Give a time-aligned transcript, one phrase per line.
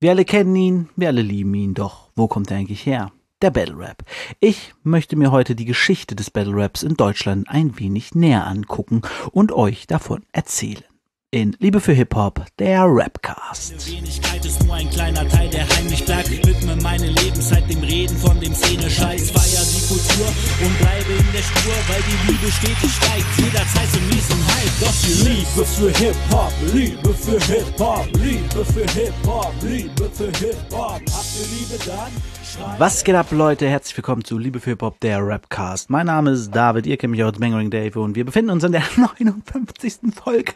[0.00, 3.10] Wir alle kennen ihn, wir alle lieben ihn, doch wo kommt er eigentlich her?
[3.42, 4.04] Der Battle Rap.
[4.38, 9.02] Ich möchte mir heute die Geschichte des Battle Raps in Deutschland ein wenig näher angucken
[9.32, 10.84] und euch davon erzählen
[11.30, 13.86] in Liebe für Hip-Hop, der Rapcast.
[13.86, 16.30] Wenigkeit ist nur ein kleiner Teil, der heimlich bleibt.
[16.30, 19.30] Widme meine Lebenszeit dem Reden von dem Szene-Scheiß.
[19.32, 20.26] Feier die Kultur
[20.64, 23.26] und bleibe in der Spur, weil die Liebe stetig steigt.
[23.36, 24.72] Jederzeit zum nächsten Halt.
[24.80, 31.02] Doch die Liebe für Hip-Hop, Liebe für Hip-Hop, Liebe für Hip-Hop, Liebe für Hip-Hop.
[31.12, 32.37] Habt ihr Liebe dann?
[32.78, 33.68] Was geht ab, Leute?
[33.68, 35.90] Herzlich willkommen zu Liebe für Hip-Hop, der Rapcast.
[35.90, 38.64] Mein Name ist David, ihr kennt mich auch als Bangering Dave und wir befinden uns
[38.64, 40.14] in der 59.
[40.14, 40.54] Folge.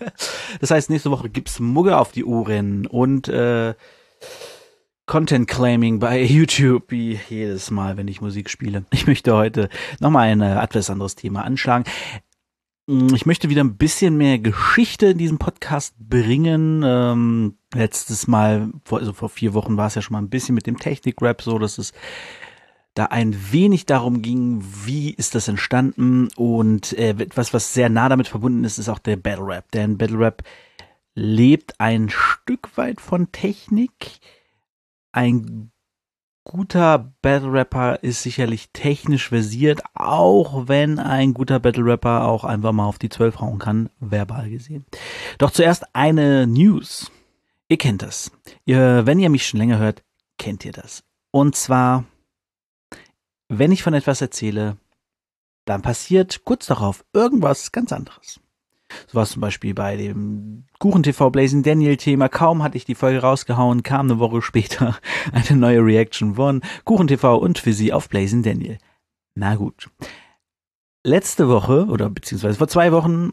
[0.61, 3.75] Das heißt, nächste Woche gibt's Mugge auf die Ohren und äh,
[5.07, 8.85] Content Claiming bei YouTube, wie jedes Mal, wenn ich Musik spiele.
[8.91, 9.69] Ich möchte heute
[10.01, 11.85] nochmal ein äh, etwas anderes Thema anschlagen.
[12.87, 16.83] Mm, ich möchte wieder ein bisschen mehr Geschichte in diesem Podcast bringen.
[16.85, 20.67] Ähm, letztes Mal, also vor vier Wochen war es ja schon mal ein bisschen mit
[20.67, 21.93] dem Technik-Rap so, dass es
[22.95, 28.09] da ein wenig darum ging, wie ist das entstanden und äh, etwas, was sehr nah
[28.09, 29.71] damit verbunden ist, ist auch der Battle Rap.
[29.73, 30.43] Denn Battle Rap
[31.15, 34.19] lebt ein Stück weit von Technik.
[35.13, 35.71] Ein
[36.45, 42.73] guter Battle Rapper ist sicherlich technisch versiert, auch wenn ein guter Battle Rapper auch einfach
[42.73, 44.85] mal auf die 12 hauen kann, verbal gesehen.
[45.39, 47.11] Doch zuerst eine News.
[47.73, 48.31] Ihr kennt das.
[48.67, 50.05] Ihr, wenn ihr mich schon länger hört,
[50.37, 51.05] kennt ihr das.
[51.31, 52.05] Und zwar,
[53.49, 54.77] wenn ich von etwas erzähle,
[55.65, 58.41] dann passiert kurz darauf irgendwas ganz anderes.
[59.07, 62.29] So war es zum Beispiel bei dem Kuchen-TV Blazing Daniel-Thema.
[62.29, 64.99] Kaum hatte ich die Folge rausgehauen, kam eine Woche später
[65.33, 68.77] eine neue Reaction von Kuchen-TV und sie auf Blazing Daniel.
[69.35, 69.89] Na gut.
[71.07, 73.33] Letzte Woche, oder beziehungsweise vor zwei Wochen,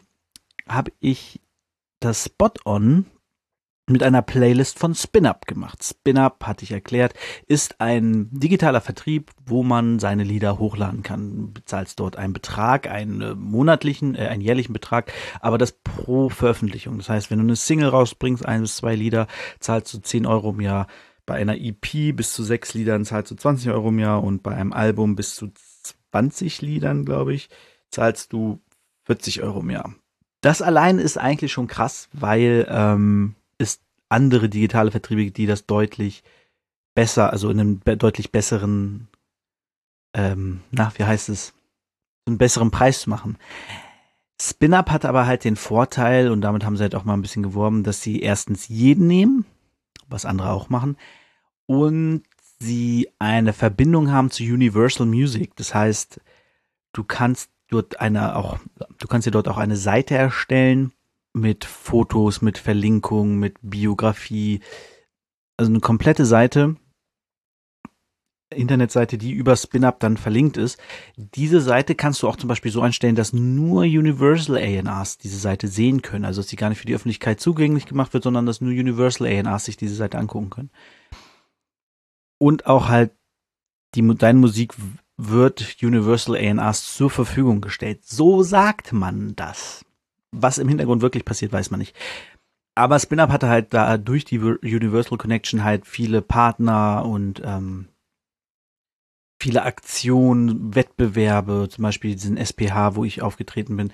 [0.65, 1.41] habe ich
[1.99, 3.05] das Spot-On
[3.89, 5.83] mit einer Playlist von SpinUp gemacht.
[5.83, 7.13] SpinUp, hatte ich erklärt,
[7.47, 11.35] ist ein digitaler Vertrieb, wo man seine Lieder hochladen kann.
[11.35, 15.11] Du bezahlst dort einen Betrag, einen äh, monatlichen, äh, einen jährlichen Betrag,
[15.41, 16.97] aber das pro Veröffentlichung.
[16.97, 19.27] Das heißt, wenn du eine Single rausbringst, ein bis zwei Lieder,
[19.59, 20.87] zahlst du 10 Euro im Jahr.
[21.25, 24.55] Bei einer EP bis zu sechs Liedern zahlst du 20 Euro im Jahr und bei
[24.55, 25.51] einem Album bis zu
[26.11, 27.49] 20 Liedern, glaube ich,
[27.89, 28.61] zahlst du
[29.05, 29.93] 40 Euro im Jahr.
[30.41, 36.23] Das allein ist eigentlich schon krass, weil ähm, es andere digitale Vertriebe, die das deutlich
[36.95, 39.07] besser, also in einem deutlich besseren,
[40.13, 41.53] ähm, na, wie heißt es,
[42.25, 43.37] einen besseren Preis machen.
[44.41, 47.43] SpinUp hat aber halt den Vorteil, und damit haben sie halt auch mal ein bisschen
[47.43, 49.45] geworben, dass sie erstens jeden nehmen,
[50.07, 50.97] was andere auch machen,
[51.67, 52.23] und
[52.59, 55.55] sie eine Verbindung haben zu Universal Music.
[55.55, 56.19] Das heißt,
[56.93, 58.57] du kannst dort eine auch,
[58.97, 60.91] du kannst dir dort auch eine Seite erstellen,
[61.33, 64.61] mit Fotos, mit Verlinkungen, mit Biografie.
[65.57, 66.75] Also eine komplette Seite,
[68.51, 70.79] Internetseite, die über SpinUp dann verlinkt ist.
[71.17, 75.67] Diese Seite kannst du auch zum Beispiel so einstellen, dass nur Universal ANAs diese Seite
[75.67, 76.25] sehen können.
[76.25, 79.27] Also dass sie gar nicht für die Öffentlichkeit zugänglich gemacht wird, sondern dass nur Universal
[79.27, 80.71] ANAs sich diese Seite angucken können.
[82.39, 83.11] Und auch halt
[83.95, 84.73] die, deine Musik
[85.17, 88.03] wird Universal ANAs zur Verfügung gestellt.
[88.05, 89.85] So sagt man das.
[90.31, 91.95] Was im Hintergrund wirklich passiert, weiß man nicht.
[92.75, 97.89] Aber SpinUp hatte halt da durch die Universal Connection halt viele Partner und ähm,
[99.41, 103.91] viele Aktionen, Wettbewerbe, zum Beispiel diesen SPH, wo ich aufgetreten bin.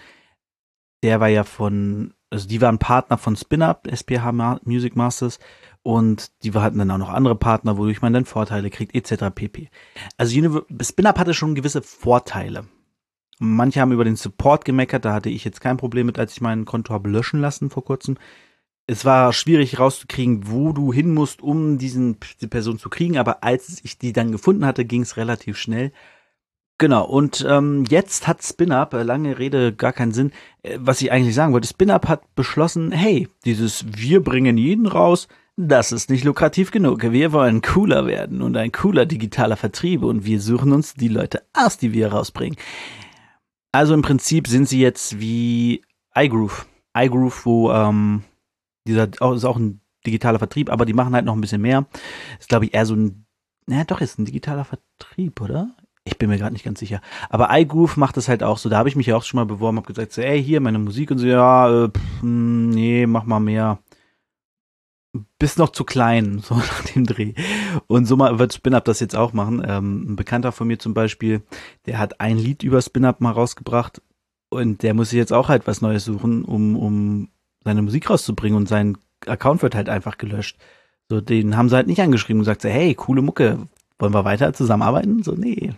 [1.03, 5.39] Der war ja von, also die waren Partner von SpinUp, SPH Music Masters,
[5.83, 9.25] und die hatten dann auch noch andere Partner, wodurch man dann Vorteile kriegt, etc.
[9.33, 9.69] pp.
[10.17, 12.65] Also SpinUp hatte schon gewisse Vorteile.
[13.39, 16.41] Manche haben über den Support gemeckert, da hatte ich jetzt kein Problem mit, als ich
[16.41, 18.17] mein Konto habe löschen lassen vor kurzem.
[18.87, 23.43] Es war schwierig rauszukriegen, wo du hin musst, um diesen, diese Person zu kriegen, aber
[23.43, 25.91] als ich die dann gefunden hatte, ging es relativ schnell.
[26.77, 30.31] Genau, und ähm, jetzt hat SpinUp, äh, lange Rede, gar keinen Sinn,
[30.61, 35.29] äh, was ich eigentlich sagen wollte, SpinUp hat beschlossen, hey, dieses Wir bringen jeden raus,
[35.55, 37.01] das ist nicht lukrativ genug.
[37.01, 41.43] Wir wollen cooler werden und ein cooler digitaler Vertrieb und wir suchen uns die Leute
[41.53, 42.57] aus, die wir rausbringen.
[43.75, 45.81] Also im Prinzip sind sie jetzt wie
[46.15, 46.65] iGroove.
[46.97, 48.23] iGroove, wo ähm,
[48.87, 51.85] dieser ist auch ein digitaler Vertrieb, aber die machen halt noch ein bisschen mehr.
[52.39, 53.25] Ist glaube ich eher so ein,
[53.67, 55.75] naja doch ist ein digitaler Vertrieb, oder?
[56.05, 57.01] Ich bin mir gerade nicht ganz sicher.
[57.29, 58.69] Aber iGroove macht das halt auch so.
[58.69, 60.79] Da habe ich mich ja auch schon mal beworben, habe gesagt, so, ey, hier meine
[60.79, 63.79] Musik und so, ja, äh, pff, hm, nee, mach mal mehr
[65.39, 67.33] bist noch zu klein, so nach dem Dreh.
[67.87, 69.63] Und so mal wird Spin-Up das jetzt auch machen.
[69.65, 71.41] Ähm, ein Bekannter von mir zum Beispiel,
[71.85, 74.01] der hat ein Lied über Spin-Up mal rausgebracht
[74.49, 77.29] und der muss sich jetzt auch halt was Neues suchen, um, um
[77.63, 80.57] seine Musik rauszubringen und sein Account wird halt einfach gelöscht.
[81.09, 83.59] So, den haben sie halt nicht angeschrieben und gesagt, so, hey, coole Mucke,
[83.99, 85.23] wollen wir weiter zusammenarbeiten?
[85.23, 85.73] So, nee.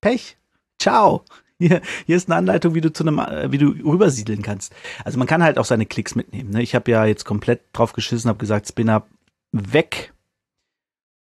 [0.00, 0.36] Pech.
[0.78, 1.24] Ciao.
[1.62, 4.74] Hier, hier ist eine Anleitung, wie du zu einem, äh, wie du rübersiedeln kannst.
[5.04, 6.50] Also man kann halt auch seine Klicks mitnehmen.
[6.50, 6.62] Ne?
[6.62, 9.06] Ich habe ja jetzt komplett drauf geschissen, habe gesagt, Spin-Up
[9.52, 10.12] weg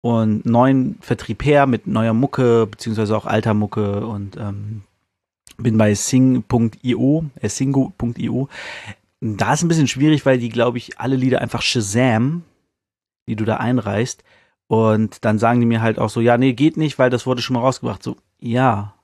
[0.00, 4.82] und neuen Vertrieb her mit neuer Mucke, beziehungsweise auch alter Mucke und ähm,
[5.58, 8.48] bin bei sing.io, äh, singo.io.
[9.20, 12.44] Da ist ein bisschen schwierig, weil die, glaube ich, alle Lieder einfach Shazam,
[13.28, 14.24] die du da einreißt.
[14.68, 17.42] Und dann sagen die mir halt auch so, ja, nee, geht nicht, weil das wurde
[17.42, 18.02] schon mal rausgebracht.
[18.02, 18.94] So, ja,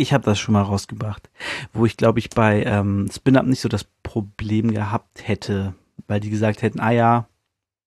[0.00, 1.30] ich habe das schon mal rausgebracht.
[1.72, 5.74] Wo ich, glaube ich, bei ähm, Spin-Up nicht so das Problem gehabt hätte,
[6.06, 7.28] weil die gesagt hätten, ah ja,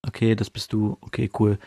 [0.05, 1.57] okay, das bist du, okay, cool,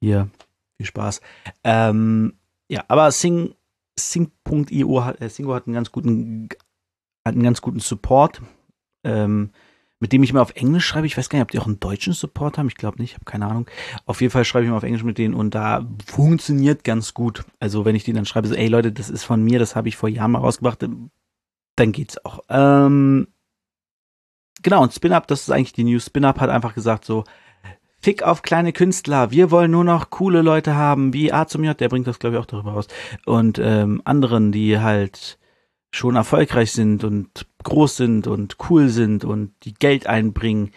[0.00, 0.28] hier,
[0.76, 1.20] viel Spaß.
[1.64, 2.34] Ähm,
[2.68, 3.54] ja, aber Sing,
[3.98, 6.48] Sing.io hat, äh, Singo hat einen ganz guten,
[7.24, 8.42] hat einen ganz guten Support,
[9.04, 9.50] ähm,
[10.04, 11.06] mit dem ich immer auf Englisch schreibe.
[11.06, 12.68] Ich weiß gar nicht, ob die auch einen deutschen Support haben.
[12.68, 13.66] Ich glaube nicht, ich habe keine Ahnung.
[14.04, 17.42] Auf jeden Fall schreibe ich immer auf Englisch mit denen und da funktioniert ganz gut.
[17.58, 19.88] Also wenn ich denen dann schreibe, so, ey Leute, das ist von mir, das habe
[19.88, 20.86] ich vor Jahren mal rausgebracht,
[21.76, 22.40] dann geht's auch.
[22.50, 23.28] Ähm,
[24.62, 26.04] genau, und Spin-Up, das ist eigentlich die News.
[26.04, 27.24] Spin-Up hat einfach gesagt so,
[28.02, 29.30] Fick auf kleine Künstler.
[29.30, 32.36] Wir wollen nur noch coole Leute haben, wie A zum J, der bringt das, glaube
[32.36, 32.88] ich, auch darüber raus.
[33.24, 35.38] Und ähm, anderen, die halt
[35.94, 40.72] schon erfolgreich sind und groß sind und cool sind und die Geld einbringen.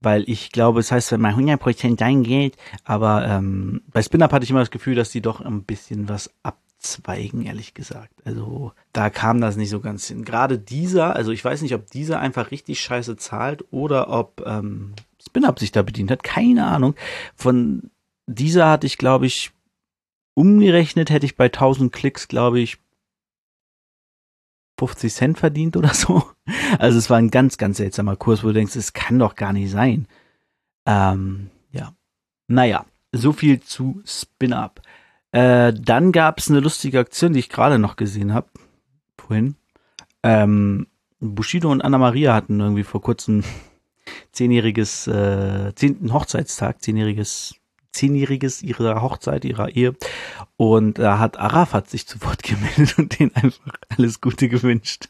[0.00, 4.50] Weil ich glaube, es heißt mal 100% dein Geld, aber ähm, bei Spin-Up hatte ich
[4.50, 8.14] immer das Gefühl, dass die doch ein bisschen was abzweigen, ehrlich gesagt.
[8.24, 10.24] Also da kam das nicht so ganz hin.
[10.24, 14.94] Gerade dieser, also ich weiß nicht, ob dieser einfach richtig scheiße zahlt oder ob ähm,
[15.22, 16.22] Spin-Up sich da bedient hat.
[16.22, 16.94] Keine Ahnung.
[17.34, 17.90] Von
[18.26, 19.50] dieser hatte ich, glaube ich,
[20.34, 22.78] umgerechnet hätte ich bei 1000 Klicks, glaube ich,
[24.80, 26.22] 50 Cent verdient oder so.
[26.78, 29.52] Also es war ein ganz, ganz seltsamer Kurs, wo du denkst, es kann doch gar
[29.52, 30.08] nicht sein.
[30.84, 31.92] Ähm, ja.
[32.48, 34.80] Naja, so viel zu Spin-Up.
[35.32, 38.48] Äh, dann gab es eine lustige Aktion, die ich gerade noch gesehen habe.
[39.16, 39.54] Vorhin.
[40.22, 40.86] Ähm,
[41.20, 43.44] Bushido und Anna Maria hatten irgendwie vor kurzem
[44.32, 47.54] zehnjähriges, äh, zehnten Hochzeitstag, zehnjähriges,
[47.92, 49.94] zehnjähriges ihrer Hochzeit, ihrer Ehe.
[50.56, 55.08] Und da hat Arafat sich zu Wort gemeldet und denen einfach alles Gute gewünscht.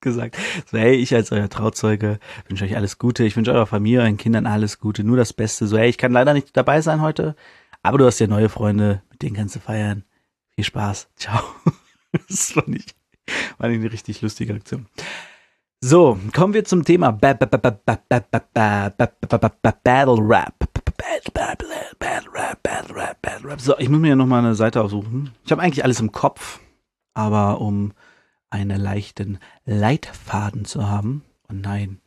[0.00, 0.36] gesagt,
[0.70, 4.16] so hey, ich als euer Trauzeuge wünsche euch alles Gute, ich wünsche eurer Familie, euren
[4.16, 5.66] Kindern alles Gute, nur das Beste.
[5.66, 7.34] So hey, ich kann leider nicht dabei sein heute,
[7.82, 10.04] aber du hast ja neue Freunde, mit denen kannst du feiern.
[10.54, 11.42] Viel Spaß, ciao.
[12.28, 12.86] das fand ich,
[13.58, 14.86] war eine richtig lustige Aktion.
[15.80, 17.48] So, kommen wir zum Thema Battle
[20.18, 20.77] Rap.
[20.98, 23.60] Battle Rap, Battle Rap, Battle Rap.
[23.60, 25.32] So, ich muss mir ja nochmal eine Seite aussuchen.
[25.44, 26.60] Ich habe eigentlich alles im Kopf,
[27.14, 27.92] aber um
[28.50, 32.00] einen leichten Leitfaden zu haben, oh nein,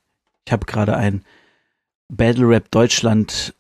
[0.46, 1.24] ich habe gerade ein
[2.08, 3.56] Battle Rap Deutschland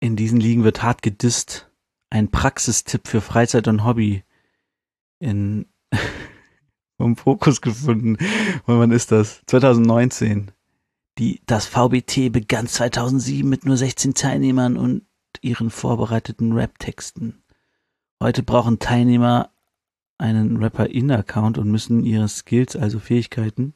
[0.00, 1.70] in diesen Ligen wird hart gedisst.
[2.10, 4.24] Ein Praxistipp für Freizeit und Hobby
[5.18, 5.66] in
[6.96, 8.16] vom Fokus gefunden.
[8.66, 9.42] wann ist das?
[9.46, 10.52] 2019.
[11.18, 15.02] Die, das VBT begann 2007 mit nur 16 Teilnehmern und
[15.40, 17.42] ihren vorbereiteten Rap-Texten.
[18.22, 19.50] Heute brauchen Teilnehmer
[20.18, 23.74] einen Rapper-In-Account und müssen ihre Skills, also Fähigkeiten,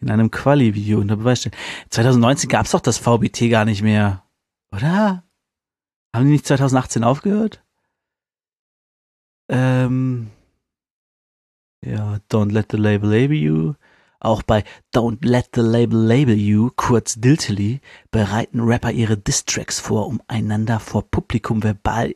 [0.00, 1.56] in einem Quali-Video unter Beweis stellen.
[1.90, 4.24] 2019 gab's doch das VBT gar nicht mehr,
[4.72, 5.24] oder?
[6.14, 7.64] Haben die nicht 2018 aufgehört?
[9.48, 10.30] Ähm,
[11.84, 13.74] ja, Don't Let the Label Label You.
[14.20, 20.06] Auch bei Don't Let the Label Label You, kurz Diltily, bereiten Rapper ihre Distracks vor,
[20.06, 22.14] um einander vor Publikum verbal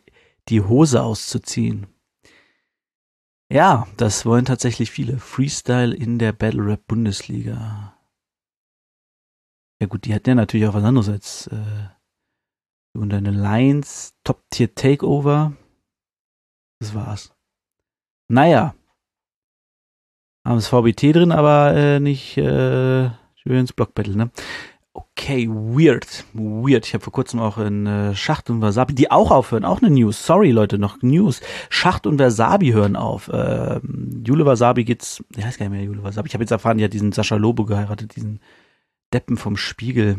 [0.49, 1.87] die Hose auszuziehen.
[3.51, 5.19] Ja, das wollen tatsächlich viele.
[5.19, 7.97] Freestyle in der Battle Rap Bundesliga.
[9.81, 11.89] Ja gut, die hat ja natürlich auch was anderes als äh,
[12.97, 15.57] und deine Lines, Top Tier Takeover.
[16.81, 17.35] Das war's.
[18.29, 18.75] Naja,
[20.45, 23.11] haben das VBT drin, aber äh, nicht äh,
[23.45, 24.31] ins Blockbattle, ne?
[24.93, 26.25] Okay, weird.
[26.35, 26.87] Weird.
[26.87, 29.91] Ich habe vor kurzem auch in äh, Schacht und Wasabi, die auch aufhören, auch eine
[29.91, 30.25] News.
[30.25, 31.41] Sorry, Leute, noch News.
[31.69, 33.29] Schacht und Wasabi hören auf.
[33.29, 33.81] Äh,
[34.25, 36.29] Jule Wasabi geht's, ich weiß gar nicht mehr, Jule Wasabi.
[36.29, 38.41] Ich habe jetzt erfahren, die hat diesen Sascha Lobo geheiratet, diesen
[39.13, 40.19] Deppen vom Spiegel.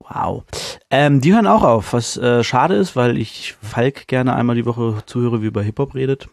[0.00, 0.44] Wow.
[0.90, 4.66] Ähm, die hören auch auf, was äh, schade ist, weil ich Falk gerne einmal die
[4.66, 6.28] Woche zuhöre, wie über Hip-Hop redet.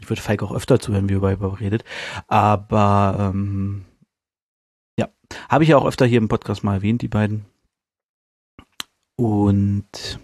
[0.00, 1.84] Ich würde Falk auch öfter zuhören, wie er über Hip-Hop redet.
[2.26, 3.84] Aber ähm,
[4.98, 5.08] ja,
[5.48, 7.44] habe ich ja auch öfter hier im Podcast mal erwähnt, die beiden.
[9.16, 10.18] Und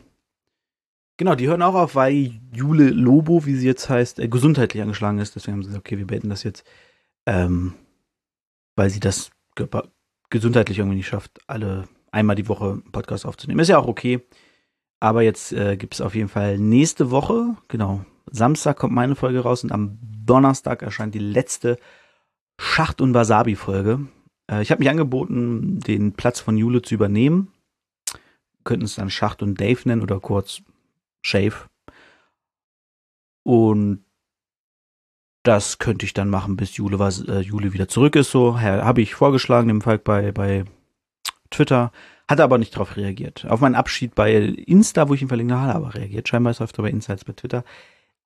[1.19, 5.19] genau, die hören auch auf, weil Jule Lobo, wie sie jetzt heißt, äh, gesundheitlich angeschlagen
[5.19, 5.37] ist.
[5.37, 6.65] Deswegen haben sie gesagt, okay, wir beenden das jetzt,
[7.27, 7.75] ähm,
[8.75, 9.31] weil sie das
[10.31, 13.61] gesundheitlich irgendwie nicht schafft, alle einmal die Woche einen Podcast aufzunehmen.
[13.61, 14.27] Ist ja auch okay.
[15.01, 19.41] Aber jetzt äh, gibt es auf jeden Fall nächste Woche, genau, Samstag kommt meine Folge
[19.41, 21.79] raus und am Donnerstag erscheint die letzte
[22.59, 24.09] Schacht- und Wasabi-Folge.
[24.51, 27.53] Äh, ich habe mich angeboten, den Platz von Jule zu übernehmen.
[28.65, 30.63] Könnten es dann Schacht und Dave nennen oder kurz
[31.23, 31.69] Shave.
[33.45, 34.05] Und
[35.45, 38.33] das könnte ich dann machen, bis Jule, was, äh, Jule wieder zurück ist.
[38.33, 40.65] So habe ich vorgeschlagen, dem Fall bei, bei
[41.51, 41.93] Twitter.
[42.29, 43.47] Hat er aber nicht darauf reagiert.
[43.49, 46.29] Auf meinen Abschied bei Insta, wo ich ihn verlinkt habe, aber reagiert.
[46.29, 47.63] Scheinbar ist er öfter bei Insta als bei Twitter.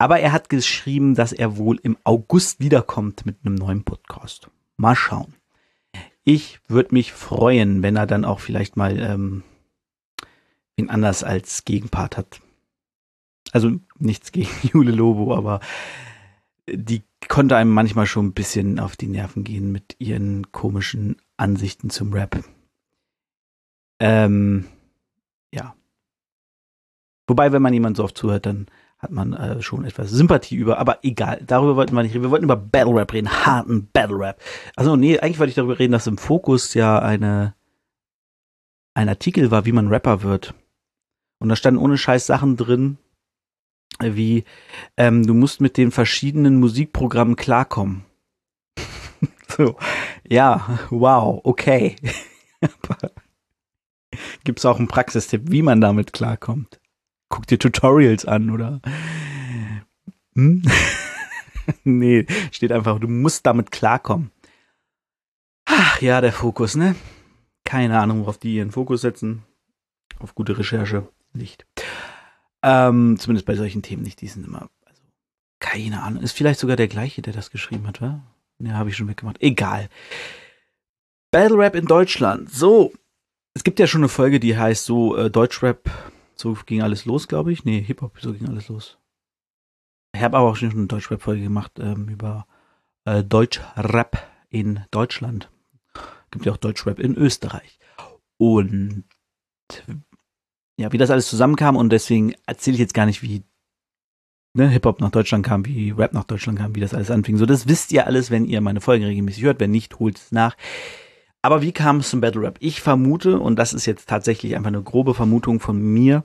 [0.00, 4.49] Aber er hat geschrieben, dass er wohl im August wiederkommt mit einem neuen Podcast.
[4.78, 5.35] Mal schauen.
[6.25, 9.42] Ich würde mich freuen, wenn er dann auch vielleicht mal ähm,
[10.76, 12.40] ihn anders als Gegenpart hat.
[13.52, 15.61] Also nichts gegen Jule Lobo, aber
[16.66, 21.90] die konnte einem manchmal schon ein bisschen auf die Nerven gehen mit ihren komischen Ansichten
[21.90, 22.42] zum Rap.
[23.99, 24.64] Ähm,
[25.52, 25.75] ja.
[27.26, 28.66] Wobei, wenn man jemand so oft zuhört, dann
[29.00, 32.25] hat man äh, schon etwas Sympathie über, aber egal, darüber wollten wir nicht reden.
[32.25, 34.40] Wir wollten über Battle Rap reden, harten Battle Rap.
[34.76, 37.54] Also nee, eigentlich wollte ich darüber reden, dass im Fokus ja eine
[38.95, 40.54] ein Artikel war, wie man Rapper wird.
[41.38, 42.99] Und da standen ohne Scheiß Sachen drin,
[43.99, 44.45] wie
[44.97, 48.04] ähm, du musst mit den verschiedenen Musikprogrammen klarkommen.
[49.49, 49.76] so,
[50.28, 51.97] ja, wow, okay.
[54.45, 56.79] Gibt es auch einen Praxistipp, wie man damit klarkommt?
[57.30, 58.82] Guck dir Tutorials an, oder?
[60.34, 60.62] Hm?
[61.84, 64.30] nee, steht einfach, du musst damit klarkommen.
[65.64, 66.96] Ach ja, der Fokus, ne?
[67.64, 69.44] Keine Ahnung, worauf die ihren Fokus setzen.
[70.18, 71.66] Auf gute Recherche nicht.
[72.62, 74.20] Ähm, zumindest bei solchen Themen nicht.
[74.20, 75.02] Die sind immer, also,
[75.60, 76.22] keine Ahnung.
[76.22, 78.20] Ist vielleicht sogar der gleiche, der das geschrieben hat, wa?
[78.58, 79.40] Ja, habe ich schon weggemacht.
[79.40, 79.88] Egal.
[81.30, 82.50] Battle Rap in Deutschland.
[82.50, 82.92] So.
[83.54, 85.90] Es gibt ja schon eine Folge, die heißt so äh, Deutschrap.
[86.40, 87.66] So ging alles los, glaube ich.
[87.66, 88.99] Nee, Hip-Hop, so ging alles los.
[90.14, 92.47] Ich habe aber auch schon eine Deutschrap-Folge gemacht ähm, über
[93.04, 95.50] äh, Deutschrap in Deutschland.
[96.30, 97.78] Gibt ja auch Deutschrap in Österreich.
[98.38, 99.04] Und
[100.78, 103.44] ja, wie das alles zusammenkam und deswegen erzähle ich jetzt gar nicht, wie
[104.54, 107.37] ne, Hip-Hop nach Deutschland kam, wie Rap nach Deutschland kam, wie das alles anfing.
[107.37, 109.61] So, das wisst ihr alles, wenn ihr meine Folgen regelmäßig hört.
[109.61, 110.56] Wenn nicht, holt es nach.
[111.42, 112.59] Aber wie kam es zum Battle Rap?
[112.61, 116.25] Ich vermute, und das ist jetzt tatsächlich einfach eine grobe Vermutung von mir,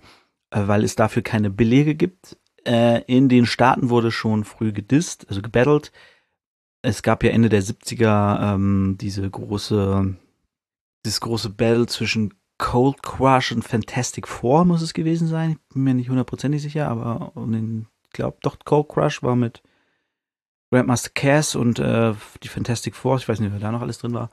[0.52, 2.38] äh, weil es dafür keine Belege gibt.
[2.66, 5.92] Äh, in den Staaten wurde schon früh gedisst, also gebattelt.
[6.82, 10.16] Es gab ja Ende der 70er ähm, diese große,
[11.06, 15.52] dieses große Battle zwischen Cold Crush und Fantastic Four muss es gewesen sein.
[15.52, 19.62] Ich bin mir nicht hundertprozentig sicher, aber ich glaube doch Cold Crush war mit
[20.72, 23.18] Grandmaster Cass und äh, die Fantastic Four.
[23.18, 24.30] Ich weiß nicht, wer da noch alles drin war.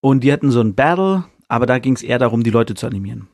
[0.00, 2.86] Und die hatten so ein Battle, aber da ging es eher darum, die Leute zu
[2.86, 3.28] animieren.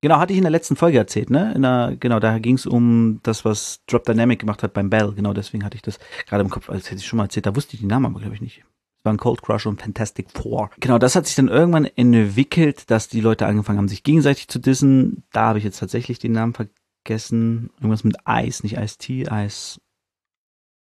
[0.00, 1.54] Genau, hatte ich in der letzten Folge erzählt, ne?
[1.58, 5.12] Der, genau, da ging es um das, was Drop Dynamic gemacht hat beim Battle.
[5.12, 7.46] Genau, deswegen hatte ich das gerade im Kopf, als hätte ich schon mal erzählt.
[7.46, 8.64] Da wusste ich die Namen aber, glaube ich, nicht.
[8.98, 10.70] Es waren Cold Crush und Fantastic Four.
[10.78, 14.60] Genau, das hat sich dann irgendwann entwickelt, dass die Leute angefangen haben, sich gegenseitig zu
[14.60, 15.24] dissen.
[15.32, 17.70] Da habe ich jetzt tatsächlich den Namen vergessen.
[17.78, 19.80] Irgendwas mit Ice, nicht Ice T, Ice,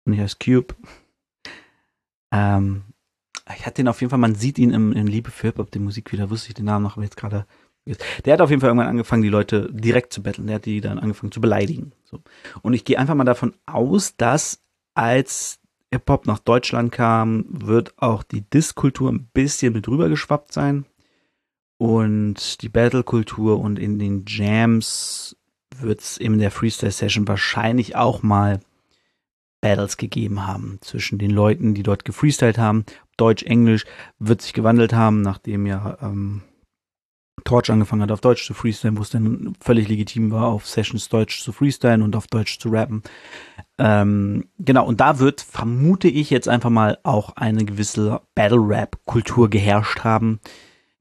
[0.07, 0.75] nicht Ice Cube.
[2.33, 2.85] Ähm,
[3.57, 5.85] ich hatte den auf jeden Fall, man sieht ihn im, in Liebe für Hip-Hop, dem
[5.85, 7.47] Musikvideo, wusste ich den Namen noch, aber jetzt gerade.
[8.25, 10.47] Der hat auf jeden Fall irgendwann angefangen, die Leute direkt zu betteln.
[10.47, 11.93] Der hat die dann angefangen zu beleidigen.
[12.05, 12.21] So.
[12.63, 14.61] Und ich gehe einfach mal davon aus, dass
[14.95, 15.59] als
[15.91, 20.87] Hip-Hop nach Deutschland kam, wird auch die Diss-Kultur ein bisschen mit rüber geschwappt sein.
[21.77, 25.37] Und die Battle-Kultur und in den Jams
[25.77, 28.61] wird es in der Freestyle-Session wahrscheinlich auch mal
[29.61, 32.85] Battles gegeben haben zwischen den Leuten, die dort gefreestylt haben.
[33.17, 33.85] Deutsch, Englisch
[34.19, 36.43] wird sich gewandelt haben, nachdem ja ähm,
[37.45, 41.09] Torch angefangen hat, auf Deutsch zu freestylen, wo es dann völlig legitim war, auf Sessions
[41.09, 43.03] Deutsch zu freestylen und auf Deutsch zu rappen.
[43.79, 50.05] Ähm, genau, und da wird, vermute ich jetzt einfach mal, auch eine gewisse Battle-Rap-Kultur geherrscht
[50.05, 50.41] haben,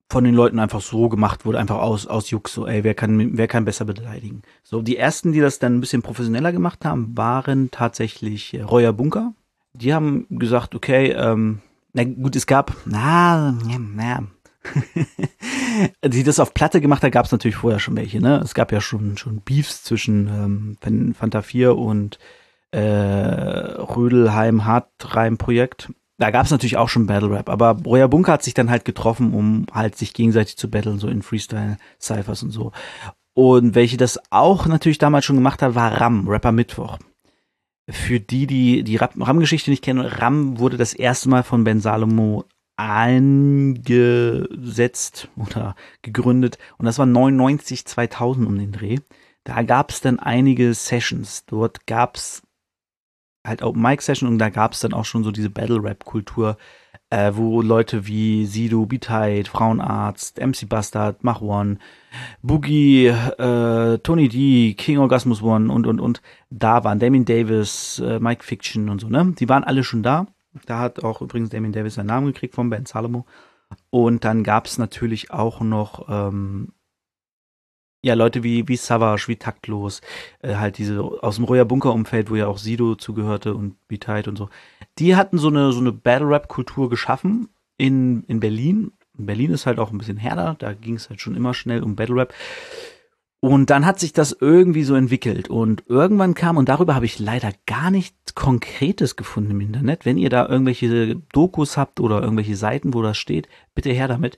[0.10, 3.38] von den Leuten einfach so gemacht wurde, einfach aus, aus Jux, so, ey, wer kann,
[3.38, 4.41] wer kann besser beleidigen?
[4.63, 8.94] So, die ersten, die das dann ein bisschen professioneller gemacht haben, waren tatsächlich äh, Reuer
[8.94, 9.34] Bunker.
[9.74, 11.60] Die haben gesagt, okay, ähm,
[11.93, 13.57] na gut, es gab, na,
[13.95, 14.24] na,
[16.05, 18.39] die das auf Platte gemacht hat, gab es natürlich vorher schon welche, ne?
[18.43, 22.19] Es gab ja schon, schon Beefs zwischen ähm, Fanta 4 und
[22.69, 25.89] äh, Rödelheim Hartreim Projekt
[26.21, 28.86] da gab es natürlich auch schon Battle Rap, aber Roya Bunker hat sich dann halt
[28.86, 32.71] getroffen, um halt sich gegenseitig zu battlen, so in Freestyle, Cyphers und so.
[33.33, 37.00] Und welche das auch natürlich damals schon gemacht hat, war Ram, Rapper Mittwoch.
[37.91, 42.45] Für die, die die Ram-Geschichte nicht kennen, Ram wurde das erste Mal von Ben Salomo
[42.77, 44.00] eingesetzt
[45.36, 48.98] oder gegründet und das war 99 2000 um den Dreh.
[49.43, 51.45] da gab es dann einige Sessions.
[51.45, 52.41] Dort gab es
[53.45, 56.05] halt Open Mic Session und da gab es dann auch schon so diese Battle Rap
[56.05, 56.57] Kultur,
[57.12, 61.77] äh, wo Leute wie Sido, Beatite, Frauenarzt, MC Bastard, Mach One,
[62.41, 68.20] Boogie, äh, Tony D, King Orgasmus One und und und da waren Damien Davis, äh,
[68.20, 69.34] Mike Fiction und so, ne?
[69.38, 70.25] Die waren alle schon da.
[70.65, 73.25] Da hat auch übrigens Damien Davis seinen Namen gekriegt von Ben Salomo.
[73.89, 76.74] Und dann gab es natürlich auch noch ähm,
[78.03, 80.01] ja, Leute wie, wie Savage, wie Taktlos,
[80.41, 84.38] äh, halt diese aus dem Royer Bunker-Umfeld, wo ja auch Sido zugehörte und Beatite und
[84.38, 84.50] so.
[84.98, 88.91] Die hatten so eine, so eine Battle-Rap-Kultur geschaffen in, in Berlin.
[89.17, 91.84] In Berlin ist halt auch ein bisschen härter, da ging es halt schon immer schnell
[91.84, 92.34] um Battle-Rap.
[93.39, 97.17] Und dann hat sich das irgendwie so entwickelt und irgendwann kam, und darüber habe ich
[97.17, 100.05] leider gar nichts Konkretes gefunden im Internet.
[100.05, 104.38] Wenn ihr da irgendwelche Dokus habt oder irgendwelche Seiten, wo das steht, bitte her damit.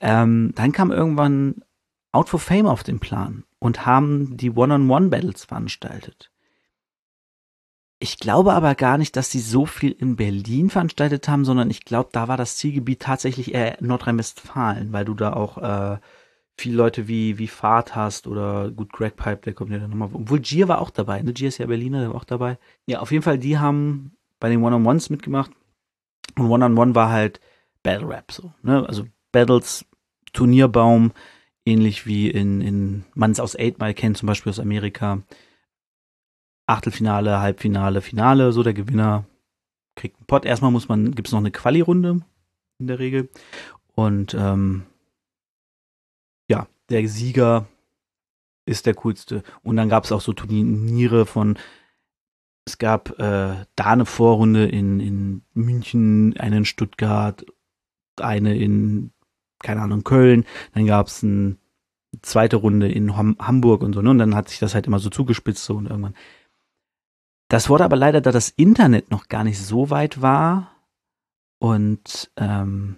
[0.00, 1.56] Ähm, dann kam irgendwann
[2.12, 6.30] Out for Fame auf den Plan und haben die One-on-One-Battles veranstaltet.
[7.98, 11.84] Ich glaube aber gar nicht, dass sie so viel in Berlin veranstaltet haben, sondern ich
[11.84, 15.98] glaube, da war das Zielgebiet tatsächlich eher Nordrhein-Westfalen, weil du da auch äh,
[16.58, 20.10] viele Leute wie, wie Fahrt hast oder gut, Greg Pipe, der kommt ja dann nochmal.
[20.12, 21.32] Obwohl Gier war auch dabei, ne?
[21.32, 22.58] Gier ist ja Berliner, der war auch dabei.
[22.86, 25.50] Ja, auf jeden Fall, die haben bei den One-on-Ones mitgemacht.
[26.36, 27.40] Und One-on-One -on -One war halt
[27.82, 28.86] Battle Rap so, ne?
[28.86, 29.86] Also Battles,
[30.32, 31.12] Turnierbaum,
[31.66, 35.22] ähnlich wie in, in man es aus Eight Mile kennt, zum Beispiel aus Amerika.
[36.66, 39.24] Achtelfinale, Halbfinale, Finale, so der Gewinner
[39.94, 40.44] kriegt einen Pot.
[40.44, 42.20] Erstmal muss man, gibt es noch eine Quali-Runde
[42.78, 43.28] in der Regel.
[43.94, 44.84] Und ähm,
[46.48, 47.66] ja, der Sieger
[48.66, 49.42] ist der coolste.
[49.62, 51.56] Und dann gab es auch so Turniere von,
[52.64, 57.46] es gab äh, da eine Vorrunde in, in München, eine in Stuttgart,
[58.20, 59.12] eine in
[59.62, 60.44] keine Ahnung, Köln,
[60.74, 61.56] dann gab es eine
[62.22, 64.10] zweite Runde in Ham Hamburg und so, ne?
[64.10, 66.14] Und dann hat sich das halt immer so zugespitzt so und irgendwann.
[67.48, 70.72] Das wurde aber leider, da das Internet noch gar nicht so weit war
[71.58, 72.96] und ähm,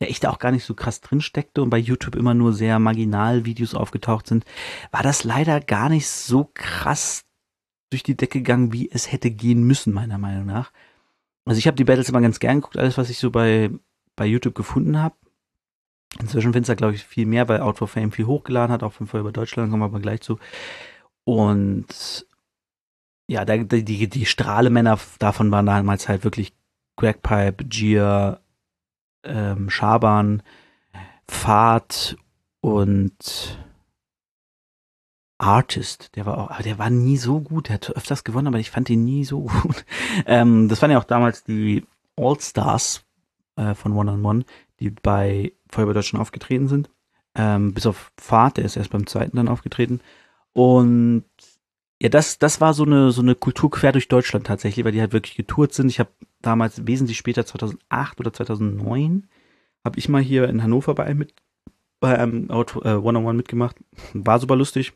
[0.00, 2.52] ja, ich da auch gar nicht so krass drin steckte und bei YouTube immer nur
[2.52, 4.44] sehr marginal Videos aufgetaucht sind,
[4.90, 7.24] war das leider gar nicht so krass
[7.90, 10.72] durch die Decke gegangen, wie es hätte gehen müssen, meiner Meinung nach.
[11.46, 13.70] Also ich habe die Battles immer ganz gern geguckt, alles, was ich so bei,
[14.16, 15.14] bei YouTube gefunden habe.
[16.20, 18.92] Inzwischen findest du glaube ich, viel mehr, weil Out for Fame viel hochgeladen hat, auch
[18.92, 20.38] von vorher über Deutschland, kommen wir aber gleich zu.
[21.24, 22.26] Und
[23.28, 26.54] ja, da, die, die Strahlemänner davon waren damals halt wirklich
[26.96, 28.40] Crackpipe, Gier,
[29.24, 30.42] ähm, Schaban,
[31.28, 32.16] Fahrt
[32.60, 33.58] und
[35.38, 37.68] Artist, der war auch, aber der war nie so gut.
[37.68, 39.84] Der hat öfters gewonnen, aber ich fand ihn nie so gut.
[40.24, 41.84] ähm, das waren ja auch damals die
[42.16, 43.04] All-Stars
[43.56, 44.44] äh, von One on One,
[44.80, 46.90] die bei Feuerwehr Deutschland aufgetreten sind.
[47.34, 50.00] Ähm, bis auf Fahrt, der ist erst beim zweiten dann aufgetreten.
[50.52, 51.24] Und
[52.00, 55.00] ja, das, das war so eine, so eine Kultur quer durch Deutschland tatsächlich, weil die
[55.00, 55.88] halt wirklich getourt sind.
[55.88, 56.10] Ich habe
[56.42, 59.28] damals wesentlich später, 2008 oder 2009,
[59.84, 61.34] habe ich mal hier in Hannover bei einem, mit,
[62.00, 63.76] bei einem Auto, äh, One-on-One mitgemacht.
[64.12, 64.92] War super lustig.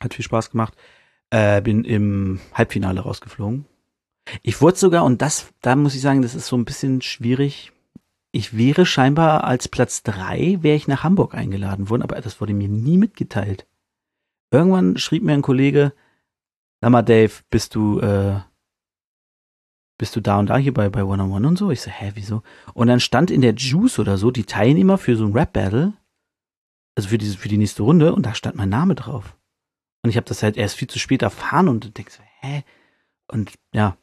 [0.00, 0.74] Hat viel Spaß gemacht.
[1.30, 3.66] Äh, bin im Halbfinale rausgeflogen.
[4.42, 7.72] Ich wurde sogar, und das, da muss ich sagen, das ist so ein bisschen schwierig,
[8.34, 12.52] ich wäre scheinbar als Platz drei, wäre ich nach Hamburg eingeladen worden, aber das wurde
[12.52, 13.66] mir nie mitgeteilt.
[14.50, 15.92] Irgendwann schrieb mir ein Kollege,
[16.80, 18.40] sag mal Dave, bist du, äh,
[19.98, 21.70] bist du da und da hier bei, bei One on One und so?
[21.70, 22.42] Ich so, hä, wieso?
[22.72, 25.92] Und dann stand in der Juice oder so die Teilnehmer für so ein Rap-Battle,
[26.96, 29.36] also für, diese, für die nächste Runde, und da stand mein Name drauf.
[30.02, 32.64] Und ich habe das halt erst viel zu spät erfahren und denk so, hä?
[33.28, 33.96] Und ja,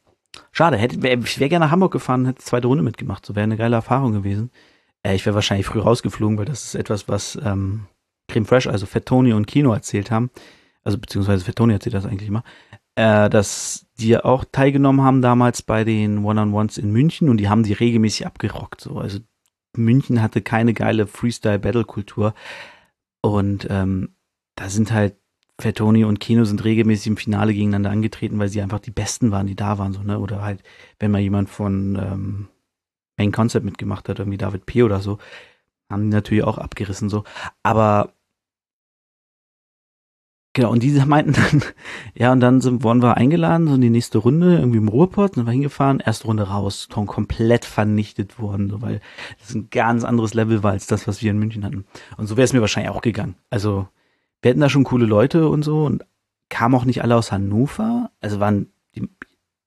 [0.52, 3.26] Schade, hätte, wär, ich wäre gerne nach Hamburg gefahren, hätte zweite Runde mitgemacht.
[3.26, 4.52] So wäre eine geile Erfahrung gewesen.
[5.04, 7.88] Äh, ich wäre wahrscheinlich früh rausgeflogen, weil das ist etwas, was ähm,
[8.28, 10.30] Creme Fresh, also Fettoni und Kino erzählt haben.
[10.84, 12.44] Also beziehungsweise Fettoni erzählt das eigentlich immer.
[12.96, 17.64] Äh, dass die auch teilgenommen haben damals bei den One-on-Ones in München und die haben
[17.64, 18.82] die regelmäßig abgerockt.
[18.82, 18.98] So.
[18.98, 19.20] Also
[19.76, 22.34] München hatte keine geile Freestyle-Battle-Kultur.
[23.22, 24.16] Und ähm,
[24.56, 25.16] da sind halt
[25.62, 29.48] Fettoni und Keno sind regelmäßig im Finale gegeneinander angetreten, weil sie einfach die Besten waren,
[29.48, 30.20] die da waren, so, ne?
[30.20, 30.62] Oder halt,
[31.00, 32.48] wenn mal jemand von ähm,
[33.18, 34.84] Main Concept mitgemacht hat, irgendwie David P.
[34.84, 35.20] oder so,
[35.90, 37.24] haben die natürlich auch abgerissen, so.
[37.64, 38.14] Aber
[40.54, 41.64] genau, und diese meinten dann,
[42.16, 45.36] ja, und dann sind, wurden wir eingeladen, so in die nächste Runde, irgendwie im Ruhrpott,
[45.36, 49.02] sind wir hingefahren, erste Runde raus, Ton komplett vernichtet worden, so, weil
[49.40, 51.86] das ein ganz anderes Level war als das, was wir in München hatten.
[52.18, 53.36] Und so wäre es mir wahrscheinlich auch gegangen.
[53.50, 53.88] Also,
[54.42, 56.04] wir hatten da schon coole Leute und so und
[56.50, 58.12] kamen auch nicht alle aus Hannover.
[58.20, 59.08] Also waren, die,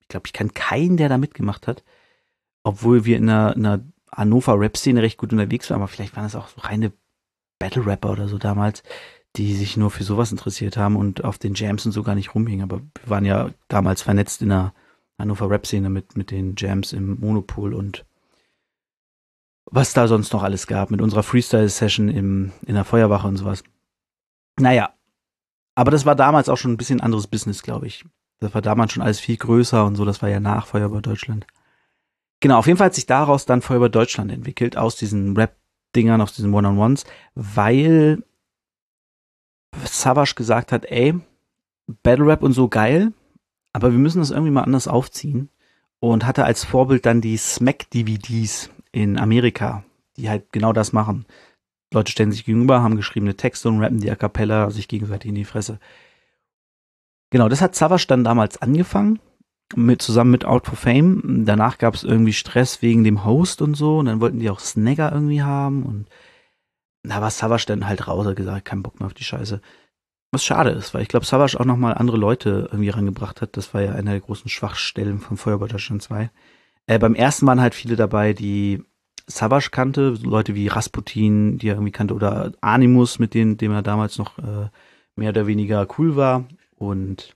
[0.00, 1.84] ich glaube, ich kenne keinen, der da mitgemacht hat.
[2.62, 6.36] Obwohl wir in einer, in einer Hannover-Rap-Szene recht gut unterwegs waren, aber vielleicht waren das
[6.36, 6.92] auch so reine
[7.58, 8.82] Battle-Rapper oder so damals,
[9.36, 12.34] die sich nur für sowas interessiert haben und auf den Jams und so gar nicht
[12.34, 12.62] rumhingen.
[12.62, 14.72] Aber wir waren ja damals vernetzt in der
[15.18, 18.04] Hannover Rap-Szene mit, mit den Jams im Monopol und
[19.66, 23.64] was da sonst noch alles gab, mit unserer Freestyle-Session in der Feuerwache und sowas.
[24.58, 24.94] Naja,
[25.74, 28.04] aber das war damals auch schon ein bisschen anderes Business, glaube ich.
[28.40, 31.46] Das war damals schon alles viel größer und so, das war ja nach Feuerwehr Deutschland.
[32.40, 36.34] Genau, auf jeden Fall hat sich daraus dann Feuerwehr Deutschland entwickelt, aus diesen Rap-Dingern, aus
[36.34, 38.22] diesen One-on-Ones, weil
[39.84, 41.14] Savage gesagt hat, ey,
[42.02, 43.12] Battle Rap und so geil,
[43.72, 45.50] aber wir müssen das irgendwie mal anders aufziehen
[46.00, 49.84] und hatte als Vorbild dann die Smack DVDs in Amerika,
[50.16, 51.26] die halt genau das machen.
[51.94, 55.34] Leute stellen sich gegenüber, haben geschriebene Texte und rappen die a cappella sich gegenseitig in
[55.34, 55.78] die Fresse.
[57.30, 59.18] Genau, das hat Savage dann damals angefangen,
[59.74, 61.44] mit, zusammen mit Out for Fame.
[61.44, 63.98] Danach gab es irgendwie Stress wegen dem Host und so.
[63.98, 65.82] Und dann wollten die auch Snagger irgendwie haben.
[65.82, 66.06] Und
[67.02, 69.60] da war Savage dann halt raus, hat gesagt, kein Bock mehr auf die Scheiße.
[70.32, 73.56] Was schade ist, weil ich glaube, Savage auch nochmal andere Leute irgendwie rangebracht hat.
[73.56, 76.30] Das war ja einer der großen Schwachstellen von Feuerwehr Deutschland 2.
[76.86, 78.82] Äh, beim ersten waren halt viele dabei, die
[79.26, 83.82] Savage kannte, Leute wie Rasputin, die er irgendwie kannte, oder Animus, mit denen, dem er
[83.82, 84.68] damals noch äh,
[85.16, 86.46] mehr oder weniger cool war.
[86.76, 87.34] Und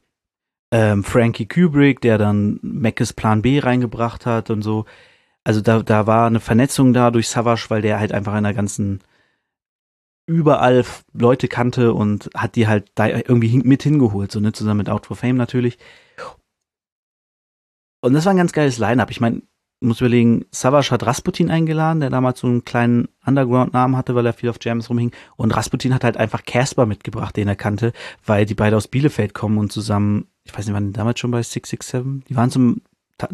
[0.70, 4.84] ähm, Frankie Kubrick, der dann Mackes Plan B reingebracht hat und so.
[5.44, 8.54] Also da, da war eine Vernetzung da durch Savage, weil der halt einfach in der
[8.54, 9.00] ganzen
[10.26, 14.90] überall Leute kannte und hat die halt da irgendwie mit hingeholt, so ne, zusammen mit
[14.90, 15.78] Out for Fame natürlich.
[18.00, 19.10] Und das war ein ganz geiles Line-Up.
[19.10, 19.42] Ich meine,
[19.80, 24.32] muss überlegen, Savage hat Rasputin eingeladen, der damals so einen kleinen Underground-Namen hatte, weil er
[24.32, 25.12] viel auf Jams rumhing.
[25.36, 27.92] Und Rasputin hat halt einfach Casper mitgebracht, den er kannte,
[28.26, 31.30] weil die beide aus Bielefeld kommen und zusammen, ich weiß nicht, waren die damals schon
[31.30, 32.28] bei 667?
[32.28, 32.82] Die waren zum,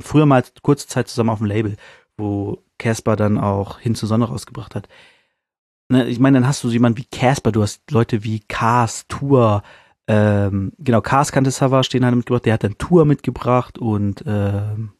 [0.00, 1.76] früher mal kurze Zeit zusammen auf dem Label,
[2.16, 4.88] wo Casper dann auch Hin zur Sonne rausgebracht hat.
[5.88, 9.06] Ne, ich meine, dann hast du so jemanden wie Casper, du hast Leute wie Cars,
[9.08, 9.62] Tour,
[10.06, 14.22] ähm, genau, Cars kannte Savage, den hat er mitgebracht, der hat dann Tour mitgebracht und
[14.26, 14.92] ähm,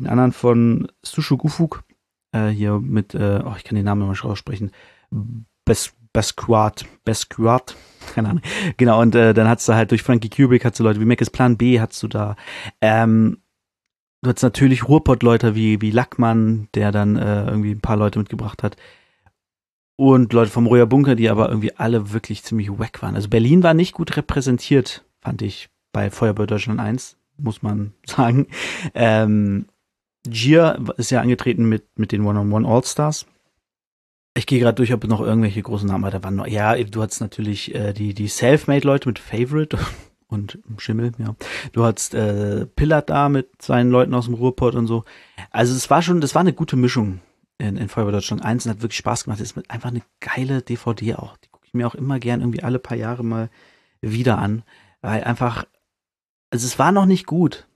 [0.00, 1.84] den anderen von Sushu Gufuk,
[2.32, 4.70] äh, hier mit, äh, oh, ich kann den Namen immer schon aussprechen,
[5.64, 7.76] Best Besquat, Besquat,
[8.14, 8.42] keine Ahnung.
[8.76, 11.20] Genau, und äh, dann hast du halt durch Frankie Kubrick hast du Leute wie Mac
[11.32, 12.36] Plan B hast du da.
[12.80, 13.38] Ähm,
[14.22, 18.62] du hast natürlich Ruhrpott-Leute wie, wie Lackmann, der dann äh, irgendwie ein paar Leute mitgebracht
[18.62, 18.76] hat.
[19.96, 23.14] Und Leute vom Royer Bunker, die aber irgendwie alle wirklich ziemlich wack waren.
[23.14, 28.48] Also Berlin war nicht gut repräsentiert, fand ich, bei Feuerwehr Deutschland 1, muss man sagen.
[28.94, 29.66] Ähm,
[30.24, 33.26] Gier ist ja angetreten mit, mit den One-on-One All-Stars.
[34.34, 37.74] Ich gehe gerade durch, ob noch irgendwelche großen Namen, da waren ja, du hattest natürlich
[37.74, 39.78] äh, die, die Selfmade-Leute mit Favorite
[40.28, 41.34] und Schimmel, ja.
[41.72, 45.04] Du hattest äh, Pillard da mit seinen Leuten aus dem Ruhrpott und so.
[45.50, 47.20] Also es war schon, das war eine gute Mischung
[47.58, 49.40] in, in Feuerwehr Deutschland 1 und hat wirklich Spaß gemacht.
[49.40, 51.36] Das ist einfach eine geile DVD auch.
[51.38, 53.50] Die gucke ich mir auch immer gern irgendwie alle paar Jahre mal
[54.00, 54.62] wieder an.
[55.02, 55.64] Weil einfach,
[56.50, 57.66] also es war noch nicht gut.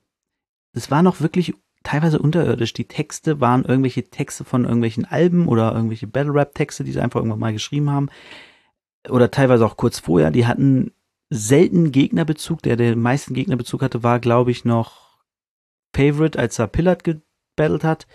[0.73, 1.53] Es war noch wirklich
[1.85, 2.73] teilweise unterirdisch.
[2.73, 6.99] Die Texte waren irgendwelche Texte von irgendwelchen Alben oder irgendwelche Battle Rap Texte, die sie
[6.99, 8.09] einfach irgendwann mal geschrieben haben.
[9.09, 10.31] Oder teilweise auch kurz vorher.
[10.31, 10.91] Die hatten
[11.29, 12.61] selten Gegnerbezug.
[12.63, 15.19] Der den meisten Gegnerbezug hatte, war, glaube ich, noch
[15.95, 18.07] Favorite, als er Pillard gebattelt hat.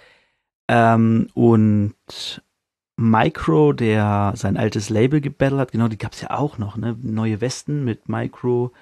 [0.69, 1.95] Ähm, und
[2.97, 6.99] Micro, der sein altes Label gebattelt hat, genau, die gab es ja auch noch, ne?
[7.01, 8.73] Neue Westen mit Micro,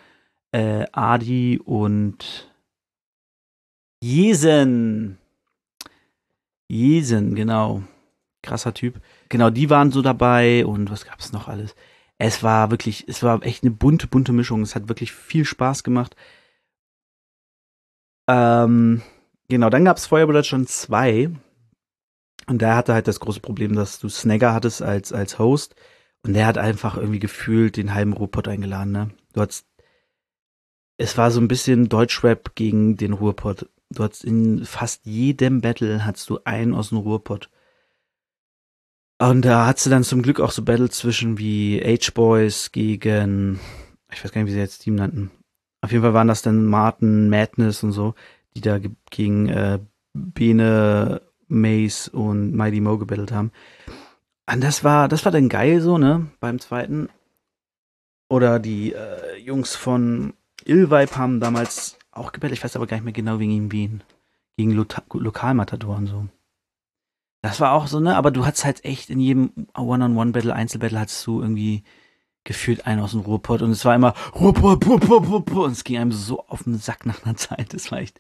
[0.50, 2.47] äh, Adi und
[4.02, 5.18] Jesen.
[6.68, 7.82] Jesen, genau.
[8.42, 9.00] Krasser Typ.
[9.28, 11.74] Genau, die waren so dabei und was gab's noch alles?
[12.18, 14.62] Es war wirklich, es war echt eine bunte, bunte Mischung.
[14.62, 16.16] Es hat wirklich viel Spaß gemacht.
[18.28, 19.02] Ähm,
[19.48, 21.30] genau, dann gab's Feuerwehr schon zwei.
[22.46, 25.74] Und der hatte halt das große Problem, dass du Snagger hattest als, als Host.
[26.24, 29.10] Und der hat einfach irgendwie gefühlt den halben Ruhrpott eingeladen, ne?
[29.32, 29.66] Du hattest,
[30.96, 33.68] es war so ein bisschen Deutschrap gegen den Ruhrpott.
[33.90, 37.48] Du hast in fast jedem Battle hast du einen aus dem Ruhrpott.
[39.20, 43.58] Und da hast du dann zum Glück auch so Battles zwischen wie H-Boys gegen,
[44.12, 45.30] ich weiß gar nicht, wie sie jetzt Team nannten.
[45.80, 48.14] Auf jeden Fall waren das dann Martin, Madness und so,
[48.54, 48.78] die da
[49.10, 49.80] gegen äh,
[50.12, 53.52] Bene, Mace und Mighty Mo gebettelt haben.
[54.50, 57.08] Und das war, das war dann geil so, ne, beim zweiten.
[58.28, 62.58] Oder die äh, Jungs von Illvibe haben damals auch gebettelt.
[62.58, 64.02] Ich weiß aber gar nicht mehr genau wegen Wien.
[64.56, 66.28] Gegen Lo Lokalmatadoren so.
[67.42, 68.16] Das war auch so, ne?
[68.16, 71.84] Aber du hattest halt echt in jedem One-on-One-Battle, Einzelbattle hattest du irgendwie
[72.44, 75.98] gefühlt einen aus dem Ruhrpott und es war immer Ruhrpott, Ruhrpott, Ruhrpott und es ging
[75.98, 77.74] einem so auf den Sack nach einer Zeit.
[77.74, 78.18] Das war echt,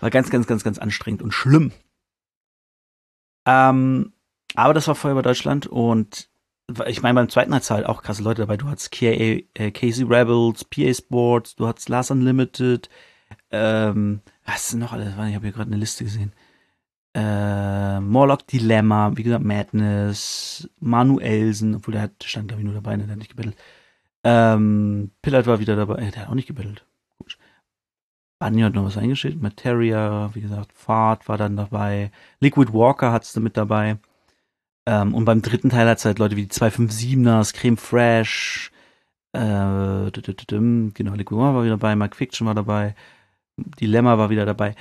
[0.00, 1.72] war ganz, ganz, ganz, ganz anstrengend und schlimm.
[3.46, 4.12] Ähm,
[4.54, 6.30] aber das war Feuerwehr Deutschland und
[6.86, 8.56] ich meine, beim zweiten hat halt auch krasse Leute dabei.
[8.56, 12.88] Du hattest KA, äh, Casey Rebels, PA Sports, du hattest Lars Unlimited,
[13.50, 15.08] ähm, was ist noch alles?
[15.08, 16.32] Ich habe hier gerade eine Liste gesehen.
[17.14, 22.96] Äh, Morlock Dilemma, wie gesagt, Madness, Manuelsen, obwohl der hat, stand, glaube ich, nur dabei,
[22.96, 23.56] ne, der hat nicht gebettelt.
[24.24, 26.84] Ähm, Pillard war wieder dabei, äh, der hat auch nicht gebettelt.
[27.18, 27.38] Gut.
[28.40, 33.36] Banjo hat noch was eingeschickt, Materia, wie gesagt, Fahrt war dann dabei, Liquid Walker hat's
[33.36, 33.98] mit dabei.
[34.86, 38.72] Ähm, und beim dritten Teil hat's halt Leute wie die 257ers, Creme Fresh,
[39.32, 42.94] äh, genau, Liquid Walker war wieder dabei, Mike Fiction war dabei,
[43.56, 44.74] Dilemma war wieder dabei.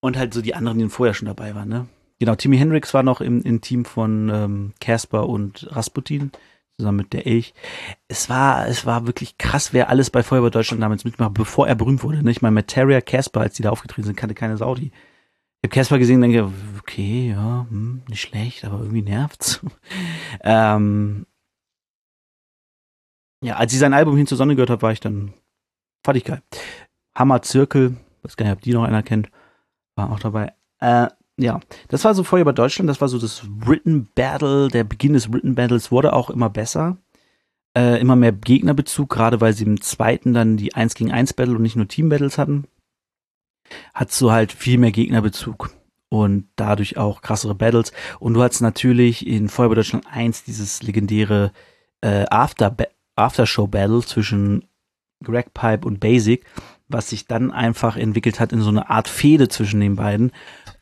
[0.00, 1.86] Und halt so die anderen, die vorher schon dabei waren, ne?
[2.18, 6.30] Genau, Timmy Hendrix war noch im, im Team von ähm, Casper und Rasputin,
[6.76, 7.52] zusammen mit der Elch.
[8.08, 11.74] Es war, es war wirklich krass, wer alles bei Feuerwehr Deutschland damals mitmacht, bevor er
[11.74, 12.22] berühmt wurde.
[12.22, 12.30] Ne?
[12.30, 14.92] Ich meine, Materia, Casper, als die da aufgetreten sind, kannte keine Saudi.
[15.62, 19.60] Ich habe Casper gesehen und denke, okay, ja, hm, nicht schlecht, aber irgendwie nervt's.
[20.42, 21.26] ähm,
[23.42, 25.34] ja, als ich sein Album Hin zur Sonne gehört habe, war ich dann,
[26.14, 26.42] ich geil.
[27.14, 29.30] Hammer Zirkel, weiß gar nicht, ob die noch einer kennt,
[29.96, 30.52] war auch dabei.
[30.80, 34.84] Äh, ja, das war so vorher bei Deutschland, das war so das Written Battle, der
[34.84, 36.98] Beginn des Written Battles wurde auch immer besser.
[37.74, 41.56] Äh, immer mehr Gegnerbezug, gerade weil sie im zweiten dann die 1 gegen 1 Battle
[41.56, 42.66] und nicht nur Team Battles hatten.
[43.94, 45.70] Hat so halt viel mehr Gegnerbezug
[46.10, 47.92] und dadurch auch krassere Battles.
[48.20, 51.52] Und du hattest natürlich in Feuerwehr Deutschland 1 dieses legendäre
[52.02, 52.76] äh, After
[53.16, 54.68] Aftershow Battle zwischen
[55.22, 56.44] Greg Pipe und Basic,
[56.92, 60.32] was sich dann einfach entwickelt hat in so eine Art Fehde zwischen den beiden.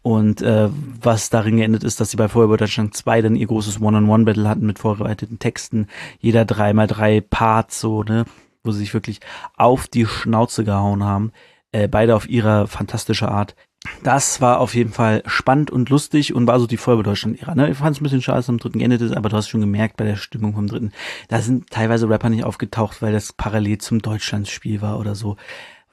[0.02, 0.68] Und äh,
[1.00, 4.66] was darin geendet ist, dass sie bei Feuerwehr Deutschland 2 dann ihr großes One-on-One-Battle hatten
[4.66, 8.24] mit vorbereiteten Texten, jeder dreimal drei Parts, so, ne,
[8.64, 9.20] wo sie sich wirklich
[9.56, 11.32] auf die Schnauze gehauen haben.
[11.72, 13.54] Äh, beide auf ihre fantastische Art.
[14.02, 17.54] Das war auf jeden Fall spannend und lustig und war so die Feuerwehr Deutschland-Ära.
[17.54, 17.70] Ne?
[17.70, 19.48] Ich fand es ein bisschen schade, dass es am dritten geendet ist, aber du hast
[19.48, 20.92] schon gemerkt bei der Stimmung vom dritten,
[21.28, 25.36] da sind teilweise Rapper nicht aufgetaucht, weil das parallel zum Deutschlandsspiel war oder so.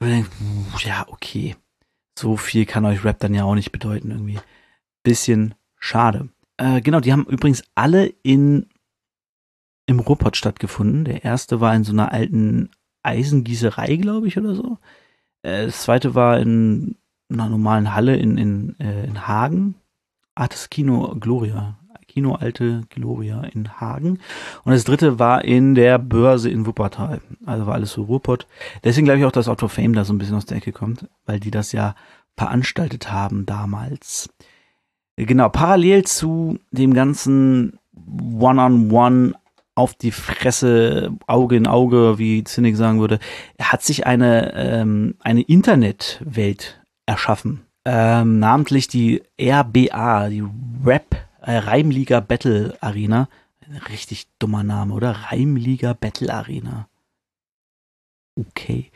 [0.00, 0.30] Und denkt,
[0.80, 1.56] ja, okay.
[2.18, 4.38] So viel kann euch Rap dann ja auch nicht bedeuten irgendwie.
[5.02, 6.28] Bisschen schade.
[6.56, 8.66] Äh, genau, die haben übrigens alle in
[9.86, 11.04] im Ruhrpott stattgefunden.
[11.04, 12.70] Der erste war in so einer alten
[13.02, 14.78] Eisengießerei, glaube ich, oder so.
[15.42, 16.96] Äh, das zweite war in
[17.30, 19.76] einer normalen Halle in, in, äh, in Hagen.
[20.34, 21.77] Ah, das Kino Gloria.
[22.18, 24.18] Kino Alte Gloria in Hagen.
[24.64, 27.20] Und das dritte war in der Börse in Wuppertal.
[27.46, 28.48] Also war alles so Ruhrpott.
[28.82, 31.06] Deswegen glaube ich auch, dass Auto Fame da so ein bisschen aus der Ecke kommt,
[31.26, 31.94] weil die das ja
[32.36, 34.30] veranstaltet haben damals.
[35.14, 39.34] Genau, parallel zu dem ganzen One-on-One -on -One
[39.76, 43.20] auf die Fresse, Auge in Auge, wie Zinnig sagen würde,
[43.62, 47.60] hat sich eine, ähm, eine Internetwelt erschaffen.
[47.84, 50.42] Ähm, namentlich die RBA, die
[50.84, 53.28] Rap äh, Reimliga Battle Arena.
[53.90, 55.10] Richtig dummer Name, oder?
[55.30, 56.88] Reimliga Battle Arena.
[58.38, 58.90] Okay.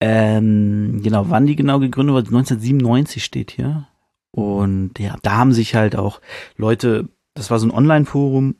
[0.00, 2.28] Ähm, genau, wann die genau gegründet wurde?
[2.28, 3.88] 1997 steht hier.
[4.30, 6.20] Und ja, da haben sich halt auch
[6.56, 8.56] Leute, das war so ein Online-Forum,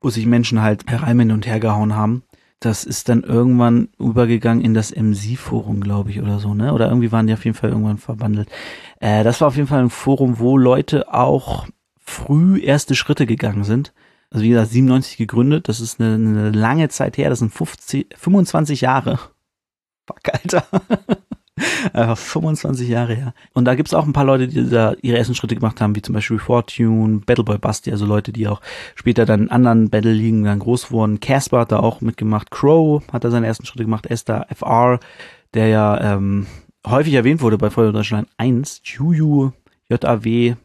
[0.00, 2.24] wo sich Menschen halt herein und her gehauen haben.
[2.60, 6.74] Das ist dann irgendwann übergegangen in das MC-Forum, glaube ich, oder so, ne?
[6.74, 8.50] Oder irgendwie waren die auf jeden Fall irgendwann verbandelt.
[8.98, 11.68] Äh, das war auf jeden Fall ein Forum, wo Leute auch
[12.08, 13.92] früh erste Schritte gegangen sind.
[14.30, 18.14] Also wie gesagt, 97 gegründet, das ist eine, eine lange Zeit her, das sind 50,
[18.16, 19.18] 25 Jahre.
[20.06, 20.64] Fuck, Alter.
[21.92, 23.34] Einfach 25 Jahre her.
[23.52, 26.02] Und da gibt's auch ein paar Leute, die da ihre ersten Schritte gemacht haben, wie
[26.02, 28.60] zum Beispiel Fortune, Battleboy Basti, also Leute, die auch
[28.94, 31.20] später dann in anderen Battle-Ligen dann groß wurden.
[31.20, 32.50] Casper hat da auch mitgemacht.
[32.50, 34.06] Crow hat da seine ersten Schritte gemacht.
[34.06, 35.00] Esther FR,
[35.54, 36.46] der ja ähm,
[36.86, 38.82] häufig erwähnt wurde bei Feuer Deutschland 1.
[38.84, 39.50] Juju,
[39.88, 40.56] JAW,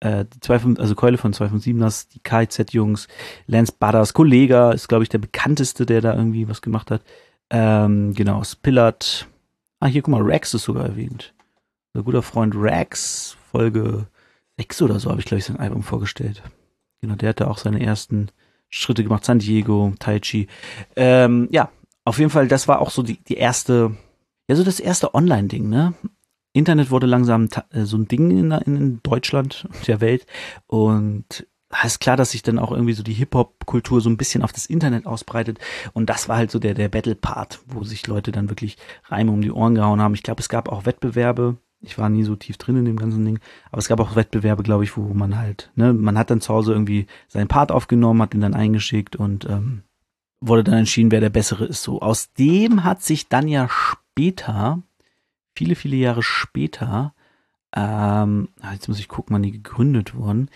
[0.00, 3.08] äh, die 2, also Keule von 257ers, die KZ-Jungs,
[3.46, 7.02] Lance Butters, Kollega ist, glaube ich, der bekannteste, der da irgendwie was gemacht hat.
[7.50, 9.26] Ähm, genau, Spillert.
[9.80, 11.34] Ah, hier, guck mal, Rex ist sogar erwähnt.
[11.92, 14.06] Unser guter Freund Rex, Folge
[14.58, 16.42] 6 oder so, habe ich, glaube ich, sein Album vorgestellt.
[17.00, 18.28] Genau, der hatte auch seine ersten
[18.68, 19.24] Schritte gemacht.
[19.24, 20.48] San Diego, Tai Chi.
[20.96, 21.70] Ähm, ja,
[22.04, 23.96] auf jeden Fall, das war auch so die, die erste,
[24.48, 25.94] ja, so das erste Online-Ding, ne?
[26.52, 30.26] Internet wurde langsam äh, so ein Ding in, in Deutschland, der Welt.
[30.66, 31.46] Und
[31.84, 34.66] ist klar, dass sich dann auch irgendwie so die Hip-Hop-Kultur so ein bisschen auf das
[34.66, 35.58] Internet ausbreitet.
[35.92, 39.40] Und das war halt so der, der Battle-Part, wo sich Leute dann wirklich Reime um
[39.40, 40.14] die Ohren gehauen haben.
[40.14, 41.56] Ich glaube, es gab auch Wettbewerbe.
[41.80, 43.38] Ich war nie so tief drin in dem ganzen Ding.
[43.70, 46.52] Aber es gab auch Wettbewerbe, glaube ich, wo man halt, ne, man hat dann zu
[46.52, 49.82] Hause irgendwie seinen Part aufgenommen, hat ihn dann eingeschickt und ähm,
[50.40, 51.82] wurde dann entschieden, wer der Bessere ist.
[51.82, 54.82] So, aus dem hat sich dann ja später
[55.54, 57.14] viele, viele Jahre später,
[57.74, 60.50] ähm, ah, jetzt muss ich gucken, wann die gegründet wurden,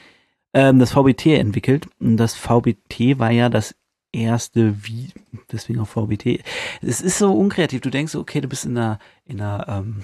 [0.53, 1.89] ähm, das VBT entwickelt.
[2.01, 3.75] Und das VBT war ja das
[4.13, 5.11] erste, wie,
[5.53, 6.43] deswegen auch VBT.
[6.81, 7.81] Es ist so unkreativ.
[7.81, 10.03] Du denkst, okay, du bist in einer, in einer, ähm,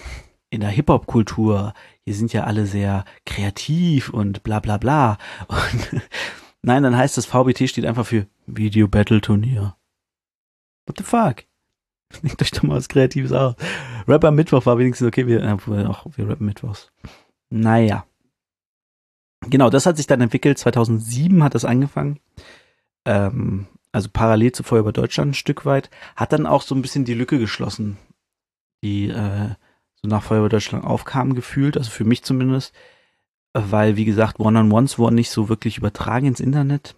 [0.50, 1.74] in der Hip-Hop-Kultur.
[2.05, 5.18] Hier sind ja alle sehr kreativ und bla bla bla.
[5.46, 6.03] Und
[6.62, 9.76] nein, dann heißt das VBT steht einfach für Video Battle Turnier.
[10.87, 11.44] What the fuck?
[12.22, 13.54] Denkt euch doch mal was Kreatives aus.
[14.08, 16.90] Rapper Mittwoch war wenigstens okay, wir, äh, auch, wir rappen Mittwochs.
[17.50, 18.06] Naja.
[19.46, 20.58] Genau, das hat sich dann entwickelt.
[20.58, 22.18] 2007 hat das angefangen.
[23.06, 25.90] Ähm, also parallel zu Feuer über Deutschland ein Stück weit.
[26.16, 27.96] Hat dann auch so ein bisschen die Lücke geschlossen,
[28.82, 29.50] die äh,
[30.02, 31.76] so nach Feuer über Deutschland aufkam, gefühlt.
[31.76, 32.74] Also für mich zumindest.
[33.52, 36.94] Weil, wie gesagt, One-on-Ones wurden nicht so wirklich übertragen ins Internet.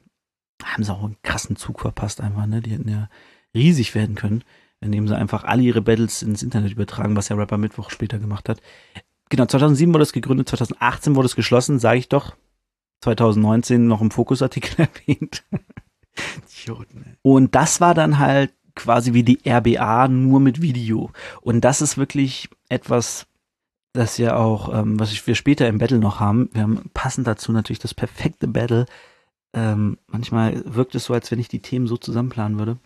[0.62, 2.61] Haben sie auch einen krassen Zug verpasst einfach, ne?
[2.61, 3.09] Die hätten ja
[3.55, 4.44] riesig werden können,
[4.83, 8.49] indem sie einfach alle ihre Battles ins Internet übertragen, was ja Rapper Mittwoch später gemacht
[8.49, 8.61] hat.
[9.31, 12.37] Genau, 2007 wurde es gegründet, 2018 wurde es geschlossen, sage ich doch.
[13.01, 15.45] 2019 noch im Fokusartikel erwähnt.
[17.23, 21.11] Und das war dann halt quasi wie die RBA nur mit Video.
[21.40, 23.27] Und das ist wirklich etwas,
[23.92, 26.49] das ja auch, ähm, was wir später im Battle noch haben.
[26.53, 28.87] Wir haben passend dazu natürlich das perfekte Battle.
[29.55, 32.79] Ähm, manchmal wirkt es so, als wenn ich die Themen so zusammenplanen würde.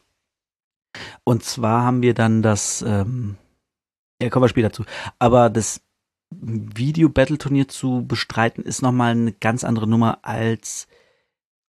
[1.24, 3.36] Und zwar haben wir dann das, ähm,
[4.20, 4.84] ja, kommen wir später zu.
[5.18, 5.80] Aber das
[6.30, 10.88] Video-Battle-Turnier zu bestreiten ist nochmal eine ganz andere Nummer als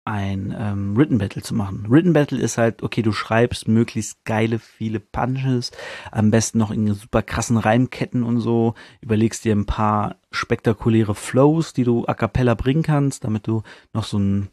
[0.08, 1.86] ein ähm, Written Battle zu machen.
[1.90, 5.72] Written Battle ist halt, okay, du schreibst möglichst geile, viele Punches,
[6.12, 11.74] am besten noch in super krassen Reimketten und so, überlegst dir ein paar spektakuläre Flows,
[11.74, 14.48] die du a cappella bringen kannst, damit du noch so einen,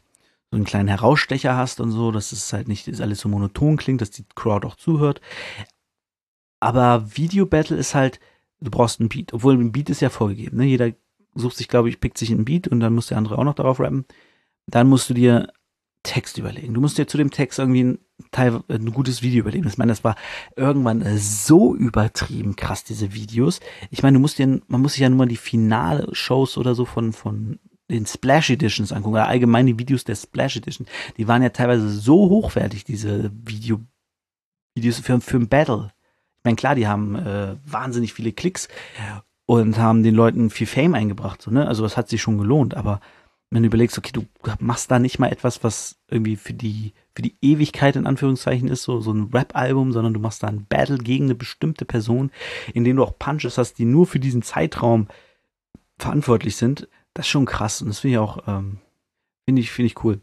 [0.55, 4.01] so einen kleinen Herausstecher hast und so, dass es halt nicht alles so monoton klingt,
[4.01, 5.21] dass die Crowd auch zuhört.
[6.59, 8.19] Aber Video Battle ist halt,
[8.61, 10.65] du brauchst einen Beat, obwohl ein Beat ist ja vorgegeben, ne?
[10.65, 10.91] Jeder
[11.35, 13.55] sucht sich, glaube ich, pickt sich einen Beat und dann muss der andere auch noch
[13.55, 14.05] darauf rappen
[14.67, 15.51] dann musst du dir
[16.03, 16.73] Text überlegen.
[16.73, 17.99] Du musst dir zu dem Text irgendwie ein,
[18.31, 19.67] Teil, ein gutes Video überlegen.
[19.67, 20.15] Ich meine, das war
[20.55, 23.59] irgendwann so übertrieben krass, diese Videos.
[23.89, 26.85] Ich meine, du musst dir, man muss sich ja nur mal die Finale-Shows oder so
[26.85, 27.59] von, von
[27.89, 30.87] den Splash Editions angucken, oder allgemein Videos der Splash Edition.
[31.17, 33.81] Die waren ja teilweise so hochwertig, diese Video,
[34.75, 35.91] Videos für, für ein Battle.
[36.37, 38.67] Ich meine, klar, die haben äh, wahnsinnig viele Klicks
[39.45, 41.67] und haben den Leuten viel Fame eingebracht, so, ne?
[41.67, 42.99] Also das hat sich schon gelohnt, aber
[43.51, 44.25] wenn du überlegst, okay, du
[44.59, 48.83] machst da nicht mal etwas, was irgendwie für die, für die Ewigkeit in Anführungszeichen ist,
[48.83, 52.31] so, so ein Rap-Album, sondern du machst da ein Battle gegen eine bestimmte Person,
[52.73, 55.07] in dem du auch Punches hast, die nur für diesen Zeitraum
[55.97, 58.77] verantwortlich sind, das ist schon krass und das finde ich auch, ähm,
[59.45, 60.21] finde ich, finde ich cool.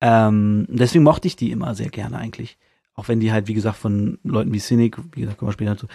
[0.00, 2.58] Ähm, deswegen mochte ich die immer sehr gerne eigentlich.
[2.94, 5.74] Auch wenn die halt, wie gesagt, von Leuten wie Cynic, wie gesagt, kommen wir später
[5.74, 5.86] dazu,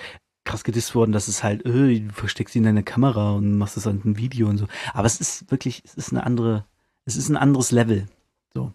[0.43, 3.77] krass gedisst worden, dass es halt, öh, du versteckst sie in deine Kamera und machst
[3.77, 4.65] das an ein Video und so.
[4.93, 6.65] Aber es ist wirklich, es ist eine andere,
[7.05, 8.07] es ist ein anderes Level.
[8.53, 8.73] So.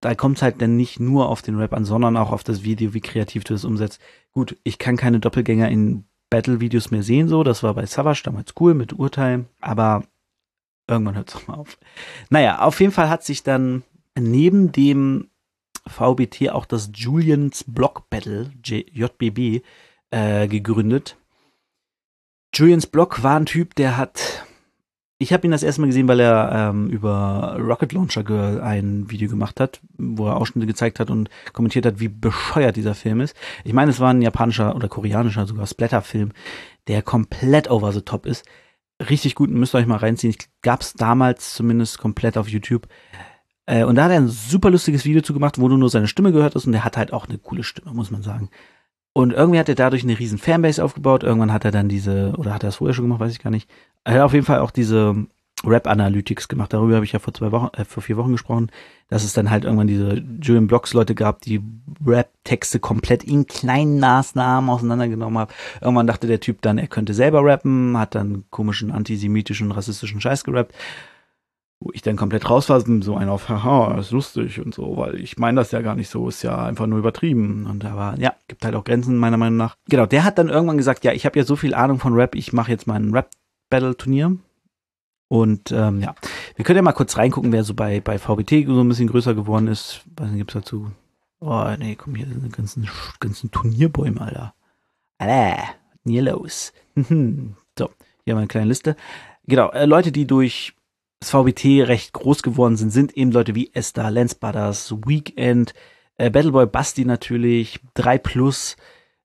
[0.00, 2.64] Da kommt es halt dann nicht nur auf den Rap an, sondern auch auf das
[2.64, 4.00] Video, wie kreativ du das umsetzt.
[4.32, 7.44] Gut, ich kann keine Doppelgänger in Battle-Videos mehr sehen, so.
[7.44, 10.02] Das war bei Savage damals cool mit Urteil, aber
[10.88, 11.78] irgendwann hört es doch mal auf.
[12.30, 13.82] Naja, auf jeden Fall hat sich dann
[14.18, 15.28] neben dem
[15.86, 19.62] VBT auch das Julians Block Battle, JBB,
[20.10, 21.16] äh, gegründet.
[22.54, 24.44] Julians Block war ein Typ, der hat
[25.18, 29.10] ich habe ihn das erste Mal gesehen, weil er ähm, über Rocket Launcher Girl ein
[29.10, 33.20] Video gemacht hat, wo er Ausschnitte gezeigt hat und kommentiert hat, wie bescheuert dieser Film
[33.20, 33.36] ist.
[33.64, 36.32] Ich meine, es war ein japanischer oder koreanischer sogar Splatter-Film,
[36.88, 38.44] der komplett over the top ist.
[39.00, 40.30] Richtig gut, müsst ihr euch mal reinziehen.
[40.30, 42.86] Ich gab's damals zumindest komplett auf YouTube.
[43.66, 46.06] Äh, und da hat er ein super lustiges Video zu gemacht, wo du nur seine
[46.06, 48.50] Stimme gehört hast und er hat halt auch eine coole Stimme, muss man sagen.
[49.12, 51.22] Und irgendwie hat er dadurch eine riesen Fanbase aufgebaut.
[51.22, 53.50] Irgendwann hat er dann diese, oder hat er das vorher schon gemacht, weiß ich gar
[53.50, 53.70] nicht.
[54.04, 55.26] Er hat auf jeden Fall auch diese
[55.66, 56.72] Rap Analytics gemacht.
[56.72, 58.70] Darüber habe ich ja vor zwei Wochen, äh, vor vier Wochen gesprochen,
[59.08, 61.60] dass es dann halt irgendwann diese Julian Blocks Leute gab, die
[62.04, 65.52] Rap-Texte komplett in kleinen Maßnahmen auseinandergenommen haben.
[65.80, 70.44] Irgendwann dachte der Typ dann, er könnte selber rappen, hat dann komischen antisemitischen, rassistischen Scheiß
[70.44, 70.74] gerappt
[71.84, 75.16] wo ich dann komplett raus war, so ein auf, haha, ist lustig und so, weil
[75.20, 77.66] ich meine das ja gar nicht so, ist ja einfach nur übertrieben.
[77.66, 79.76] Und aber ja, gibt halt auch Grenzen meiner Meinung nach.
[79.88, 82.34] Genau, der hat dann irgendwann gesagt, ja, ich habe ja so viel Ahnung von Rap,
[82.34, 84.38] ich mache jetzt mal ein Rap-Battle-Turnier.
[85.28, 86.14] Und ähm, ja,
[86.56, 89.34] wir können ja mal kurz reingucken, wer so bei, bei VBT so ein bisschen größer
[89.34, 90.02] geworden ist.
[90.16, 90.90] Was gibt's dazu?
[91.40, 92.88] Oh, nee, komm hier, diese ganzen,
[93.20, 94.54] ganzen Turnierbäume, Alter.
[95.18, 95.62] Alter,
[96.04, 96.72] hier los.
[96.96, 97.90] so, hier haben
[98.24, 98.96] wir eine kleine Liste.
[99.46, 100.74] Genau, äh, Leute, die durch
[101.20, 105.74] das VBT recht groß geworden sind, sind eben Leute wie Esther, Lance Butters, Weekend,
[106.16, 108.76] äh, Battleboy Basti natürlich, 3 Plus.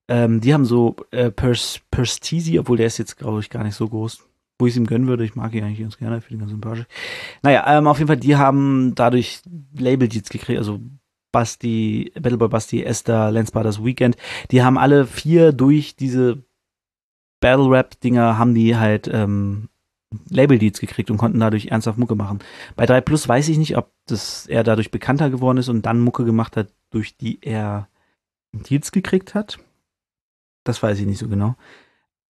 [0.08, 3.76] Ähm, die haben so äh, Pers Perstisi, obwohl der ist jetzt, glaube ich, gar nicht
[3.76, 4.26] so groß.
[4.60, 5.24] Wo ich es ihm gönnen würde.
[5.24, 6.86] Ich mag ihn eigentlich ganz gerne, finde ihn ganz sympathisch.
[7.42, 9.42] Naja, ähm, auf jeden Fall, die haben dadurch
[9.76, 10.80] Label-Deals gekriegt, also
[11.32, 14.16] Basti, Battleboy Basti, Esther, Lance Brothers Weekend,
[14.50, 16.42] die haben alle vier durch diese
[17.40, 19.68] Battle-Rap-Dinger haben die halt ähm,
[20.28, 22.40] Label-Deals gekriegt und konnten dadurch ernsthaft Mucke machen.
[22.76, 26.00] Bei 3 Plus weiß ich nicht, ob das er dadurch bekannter geworden ist und dann
[26.00, 27.88] Mucke gemacht hat, durch die er
[28.52, 29.58] Deals gekriegt hat.
[30.64, 31.56] Das weiß ich nicht so genau.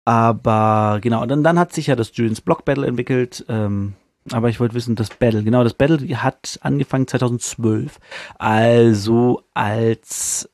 [0.06, 3.46] Aber genau, dann, dann hat sich ja das Julians Block Battle entwickelt.
[3.48, 3.94] Ähm,
[4.32, 8.00] aber ich wollte wissen, das Battle, genau, das Battle hat angefangen 2012.
[8.38, 10.50] Also als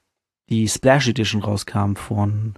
[0.49, 2.55] die Splash Edition rauskam von,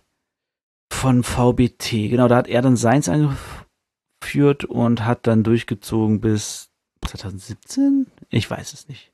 [0.91, 2.09] von VBT.
[2.09, 6.69] Genau, da hat er dann seins angeführt und hat dann durchgezogen bis
[7.05, 8.07] 2017?
[8.29, 9.11] Ich weiß es nicht.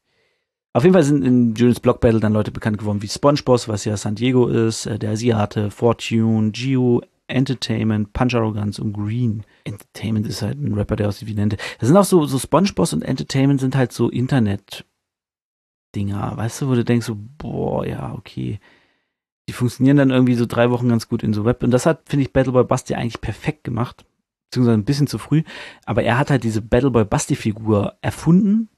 [0.73, 3.85] Auf jeden Fall sind in Julians Block Battle dann Leute bekannt geworden wie SpongeBoss, was
[3.85, 9.43] ja San Diego ist, äh, der Asiate, Fortune, Gio, Entertainment, Punch Arrogance und Green.
[9.63, 11.57] Entertainment ist halt ein Rapper, der aussieht wie Nente.
[11.79, 14.85] Das sind auch so, so SpongeBoss und Entertainment sind halt so Internet-Dinger,
[16.37, 18.59] weißt du, wo du denkst so, boah, ja, okay.
[19.47, 21.63] Die funktionieren dann irgendwie so drei Wochen ganz gut in so Web.
[21.63, 24.05] Und das hat, finde ich, Battleboy Basti eigentlich perfekt gemacht.
[24.49, 25.43] Beziehungsweise ein bisschen zu früh.
[25.85, 28.69] Aber er hat halt diese Battleboy Basti-Figur erfunden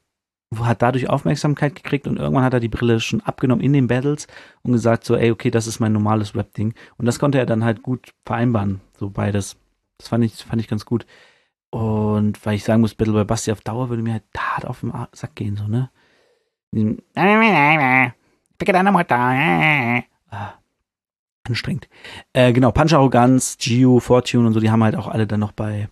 [0.60, 4.28] hat dadurch Aufmerksamkeit gekriegt und irgendwann hat er die Brille schon abgenommen in den Battles
[4.64, 6.74] und gesagt so, ey, okay, das ist mein normales Rap-Ding.
[6.98, 9.58] Und das konnte er dann halt gut vereinbaren, so beides.
[9.98, 11.06] Das fand ich, fand ich ganz gut.
[11.70, 14.80] Und weil ich sagen muss, Battle bei Basti auf Dauer würde mir halt hart auf
[14.82, 15.90] den Sack gehen, so, ne?
[20.30, 20.54] Ah,
[21.44, 21.90] anstrengend.
[22.34, 25.52] Äh, genau, Punch Arroganz, Gio, Fortune und so, die haben halt auch alle dann noch
[25.52, 25.90] bei,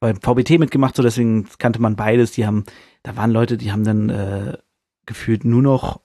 [0.00, 2.32] bei VBT mitgemacht, so deswegen kannte man beides.
[2.32, 2.64] Die haben
[3.02, 4.58] da waren Leute, die haben dann äh,
[5.06, 6.00] gefühlt nur noch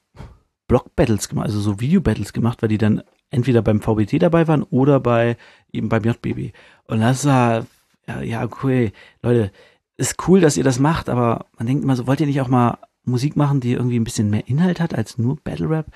[0.68, 5.00] Block-Battles gemacht, also so Video-Battles gemacht, weil die dann entweder beim VBT dabei waren oder
[5.00, 5.38] bei
[5.72, 6.54] eben beim JBB.
[6.86, 7.66] Und das war,
[8.08, 9.52] ja, ja, okay, Leute,
[9.98, 12.48] ist cool, dass ihr das macht, aber man denkt immer so, wollt ihr nicht auch
[12.48, 15.88] mal Musik machen, die irgendwie ein bisschen mehr Inhalt hat als nur Battle Rap?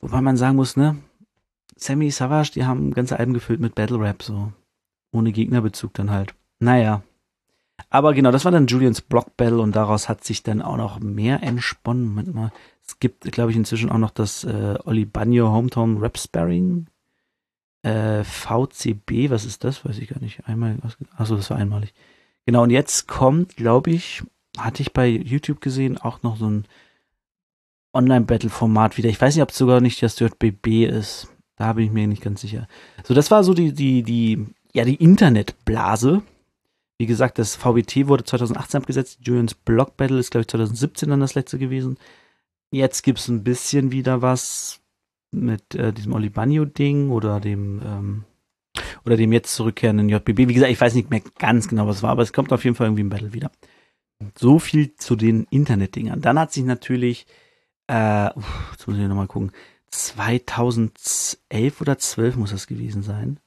[0.00, 0.96] Wobei man sagen muss, ne,
[1.76, 4.52] Sammy Savage, die haben ganze Alben gefüllt mit Battle Rap, so.
[5.10, 6.34] Ohne Gegnerbezug dann halt.
[6.58, 7.02] Naja,
[7.90, 11.00] aber genau, das war dann Julians Block Battle und daraus hat sich dann auch noch
[11.00, 12.06] mehr entsponnen.
[12.06, 12.52] Moment mal.
[12.86, 16.86] Es gibt, glaube ich, inzwischen auch noch das äh, Oli Banyo Hometown Rap Sparring.
[17.82, 19.84] Äh, VCB, was ist das?
[19.84, 20.46] Weiß ich gar nicht.
[20.46, 20.78] Einmal,
[21.16, 21.94] achso, das war einmalig.
[22.46, 24.22] Genau, und jetzt kommt, glaube ich,
[24.58, 26.66] hatte ich bei YouTube gesehen, auch noch so ein
[27.92, 29.08] Online-Battle-Format wieder.
[29.08, 31.28] Ich weiß nicht, ob es sogar nicht das JBB ist.
[31.56, 32.66] Da bin ich mir nicht ganz sicher.
[33.04, 36.22] So, das war so die, die, die, ja, die Internetblase
[36.98, 39.18] wie gesagt, das VBT wurde 2018 abgesetzt.
[39.22, 41.98] Julians Block Battle ist, glaube ich, 2017 dann das letzte gewesen.
[42.70, 44.80] Jetzt gibt es ein bisschen wieder was
[45.32, 48.24] mit äh, diesem Olibanio-Ding oder dem ähm,
[49.04, 50.48] oder dem jetzt zurückkehrenden JBB.
[50.48, 52.64] Wie gesagt, ich weiß nicht mehr ganz genau, was es war, aber es kommt auf
[52.64, 53.50] jeden Fall irgendwie ein Battle wieder.
[54.36, 56.20] So viel zu den Internet-Dingern.
[56.20, 57.26] Dann hat sich natürlich,
[57.88, 59.52] äh, uff, jetzt muss ich nochmal gucken,
[59.90, 63.38] 2011 oder 12 muss das gewesen sein,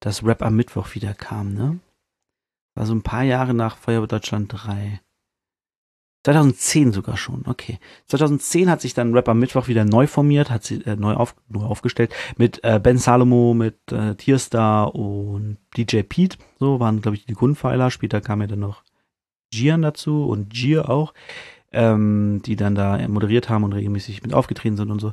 [0.00, 1.78] dass Rap am Mittwoch wieder kam, ne?
[2.76, 5.00] War so ein paar Jahre nach Feuerwehr Deutschland 3.
[6.24, 7.78] 2010 sogar schon, okay.
[8.06, 11.62] 2010 hat sich dann Rapper Mittwoch wieder neu formiert, hat sie äh, neu, auf, neu
[11.62, 16.36] aufgestellt mit äh, Ben Salomo, mit äh, Tierstar und DJ Pete.
[16.58, 17.92] So waren, glaube ich, die Grundpfeiler.
[17.92, 18.82] Später kam ja dann noch
[19.52, 21.14] Gian dazu und Gier auch,
[21.72, 25.12] ähm, die dann da moderiert haben und regelmäßig mit aufgetreten sind und so.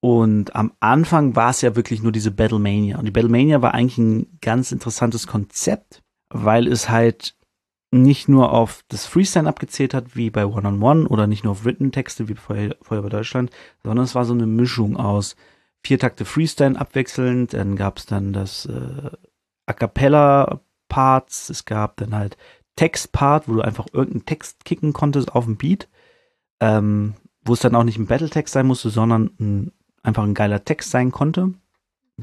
[0.00, 2.98] Und am Anfang war es ja wirklich nur diese Battlemania.
[2.98, 7.34] Und die Battlemania war eigentlich ein ganz interessantes Konzept weil es halt
[7.90, 11.52] nicht nur auf das Freestyle abgezählt hat, wie bei One-on-One -on -One, oder nicht nur
[11.52, 13.50] auf Written-Texte, wie vorher, vorher bei Deutschland,
[13.82, 15.36] sondern es war so eine Mischung aus
[15.82, 19.10] vier Takte Freestyle abwechselnd, dann gab es dann das äh,
[19.66, 22.36] A Cappella-Parts, es gab dann halt
[22.76, 25.88] Text-Part, wo du einfach irgendeinen Text kicken konntest auf dem Beat,
[26.60, 29.72] ähm, wo es dann auch nicht ein Battle-Text sein musste, sondern ein,
[30.02, 31.54] einfach ein geiler Text sein konnte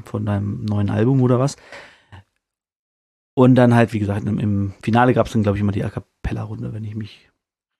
[0.04, 1.56] von deinem neuen Album oder was.
[3.38, 5.90] Und dann halt, wie gesagt, im, Finale gab es dann, glaube ich, immer die A
[5.90, 7.28] Cappella-Runde, wenn ich mich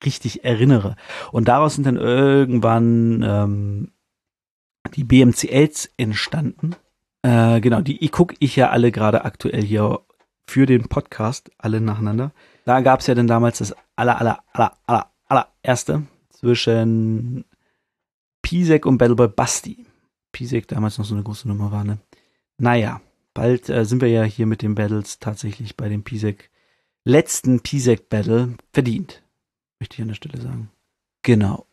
[0.04, 0.96] richtig erinnere.
[1.32, 3.92] Und daraus sind dann irgendwann ähm,
[4.94, 6.76] die BMCLs entstanden.
[7.22, 10.00] Äh, genau, die gucke ich ja alle gerade aktuell hier
[10.46, 12.32] für den Podcast, alle nacheinander.
[12.66, 17.46] Da gab es ja dann damals das aller, aller, aller, aller, aller erste zwischen
[18.42, 19.86] Pisek und Battleboy Basti.
[20.32, 21.96] Pisek damals noch so eine große Nummer war, ne?
[22.58, 23.00] Naja,
[23.36, 26.50] bald äh, sind wir ja hier mit den Battles tatsächlich bei dem Pisek,
[27.04, 29.22] letzten Pisek Battle verdient.
[29.78, 30.70] Möchte ich an der Stelle sagen.
[31.22, 31.66] Genau.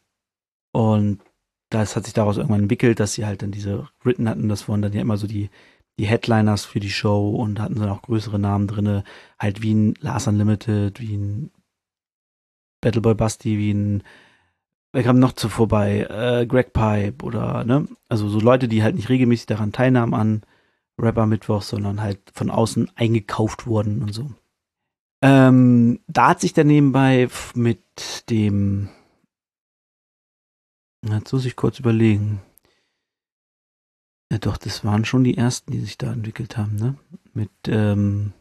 [0.73, 1.21] Und
[1.69, 4.49] das hat sich daraus irgendwann entwickelt, dass sie halt dann diese Written hatten.
[4.49, 5.49] Das waren dann ja immer so die
[5.99, 9.03] die Headliners für die Show und hatten dann auch größere Namen drinne,
[9.39, 11.51] halt wie ein Lars Unlimited, wie ein
[12.81, 14.03] Battleboy Basti, wie ein
[14.91, 16.01] Wer kam noch zuvor bei?
[16.01, 17.87] Äh, Greg Pipe oder, ne?
[18.09, 20.43] Also so Leute, die halt nicht regelmäßig daran teilnahmen an
[20.99, 24.31] Rapper Mittwoch, sondern halt von außen eingekauft wurden und so.
[25.21, 28.89] Ähm, da hat sich dann nebenbei mit dem,
[31.05, 32.41] jetzt muss ich kurz überlegen.
[34.31, 36.97] Ja, doch, das waren schon die ersten, die sich da entwickelt haben, ne?
[37.33, 38.33] Mit ähm,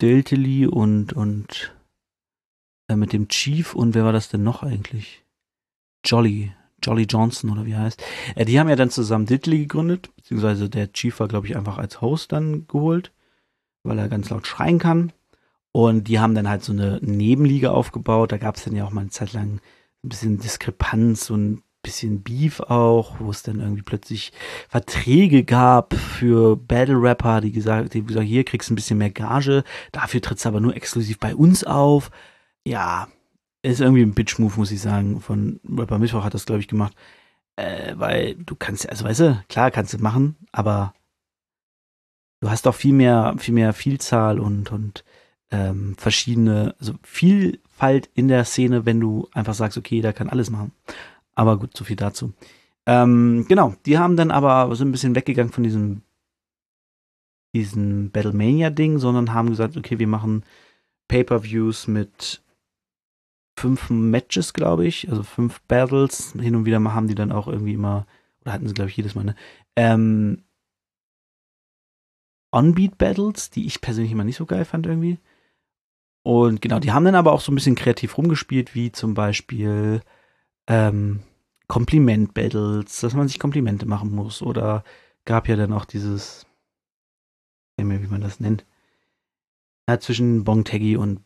[0.00, 1.74] Deltily und, und
[2.88, 5.24] äh, mit dem Chief und wer war das denn noch eigentlich?
[6.04, 8.02] Jolly, Jolly Johnson oder wie heißt.
[8.34, 11.78] Äh, die haben ja dann zusammen Diddley gegründet, beziehungsweise der Chief war, glaube ich, einfach
[11.78, 13.12] als Host dann geholt,
[13.82, 15.12] weil er ganz laut schreien kann.
[15.72, 18.32] Und die haben dann halt so eine Nebenliga aufgebaut.
[18.32, 19.60] Da gab es dann ja auch mal eine Zeit lang
[20.02, 24.32] ein bisschen Diskrepanz und ein bisschen Beef auch, wo es dann irgendwie plötzlich
[24.68, 29.64] Verträge gab für Battle-Rapper, die gesagt, die gesagt, hier kriegst du ein bisschen mehr Gage,
[29.92, 32.10] dafür trittst du aber nur exklusiv bei uns auf.
[32.64, 33.08] Ja,
[33.72, 35.20] ist irgendwie ein Bitch-Move, muss ich sagen.
[35.20, 36.94] Von Rapper Mittwoch hat das, glaube ich, gemacht.
[37.56, 40.94] Äh, weil du kannst, also weißt du, klar kannst du machen, aber
[42.40, 45.04] du hast auch viel mehr, viel mehr Vielzahl und, und
[45.50, 50.50] ähm, verschiedene, also Vielfalt in der Szene, wenn du einfach sagst, okay, jeder kann alles
[50.50, 50.72] machen.
[51.34, 52.32] Aber gut, so viel dazu.
[52.86, 56.02] Ähm, genau, die haben dann aber so ein bisschen weggegangen von diesem,
[57.54, 60.44] diesem Battlemania-Ding, sondern haben gesagt, okay, wir machen
[61.08, 62.40] Pay-Per-Views mit
[63.58, 66.32] fünf Matches, glaube ich, also fünf Battles.
[66.32, 68.06] Hin und wieder haben die dann auch irgendwie immer,
[68.42, 69.34] oder hatten sie, glaube ich, jedes Mal, ne?
[69.76, 70.44] Ähm,
[72.52, 75.18] On-Beat-Battles, die ich persönlich immer nicht so geil fand irgendwie.
[76.22, 80.02] Und genau, die haben dann aber auch so ein bisschen kreativ rumgespielt, wie zum Beispiel
[80.66, 81.20] ähm,
[81.68, 84.42] Kompliment-Battles, dass man sich Komplimente machen muss.
[84.42, 84.84] Oder
[85.24, 86.46] gab ja dann auch dieses,
[87.76, 88.64] ich weiß nicht mehr, wie man das nennt,
[89.88, 91.20] ja, zwischen Bong Taggy und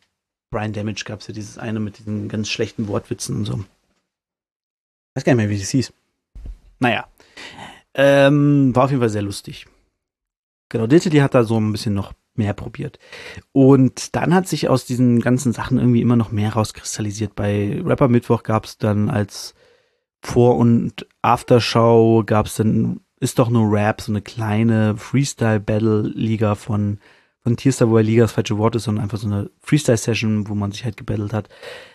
[0.53, 3.53] Brian Damage gab es ja dieses eine mit diesen ganz schlechten Wortwitzen und so.
[3.55, 5.91] Ich weiß gar nicht mehr, wie das hieß.
[6.79, 7.07] Naja.
[7.95, 9.65] Ähm, war auf jeden Fall sehr lustig.
[10.69, 12.99] Genau, Diltily hat da so ein bisschen noch mehr probiert.
[13.51, 17.35] Und dann hat sich aus diesen ganzen Sachen irgendwie immer noch mehr rauskristallisiert.
[17.35, 19.55] Bei Rapper Mittwoch gab es dann als
[20.21, 26.99] Vor- und Aftershow gab es dann ist doch nur Rap, so eine kleine Freestyle-Battle-Liga von
[27.43, 30.55] von Tierstar, wo er Liga das falsche Wort ist, sondern einfach so eine Freestyle-Session, wo
[30.55, 31.49] man sich halt gebettelt hat.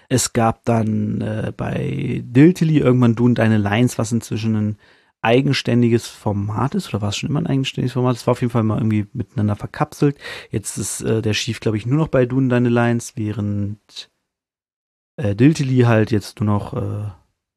[0.08, 4.78] Es gab dann äh, bei Diltily irgendwann Du und Deine Lines, was inzwischen ein
[5.20, 8.16] eigenständiges Format ist, oder war es schon immer ein eigenständiges Format?
[8.16, 10.16] Es war auf jeden Fall mal irgendwie miteinander verkapselt.
[10.50, 14.10] Jetzt ist äh, der Schief, glaube ich, nur noch bei Du und Deine Lines, während
[15.16, 17.10] äh, Diltily halt jetzt nur noch äh,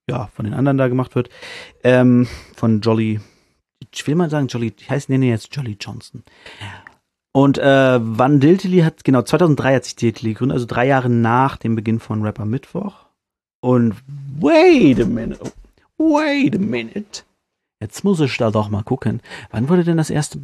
[0.09, 1.29] ja, von den anderen da gemacht wird.
[1.83, 3.19] Ähm, von Jolly,
[3.93, 6.23] ich will mal sagen Jolly, ich heiße, nenne jetzt Jolly Johnson.
[7.34, 11.57] Und äh, wann Diltily hat, genau, 2003 hat sich Diltily gegründet, also drei Jahre nach
[11.57, 13.05] dem Beginn von Rapper Mittwoch.
[13.61, 13.95] Und
[14.39, 15.53] wait a minute,
[15.97, 17.23] wait a minute.
[17.79, 19.21] Jetzt muss ich da doch mal gucken.
[19.49, 20.39] Wann wurde denn das erste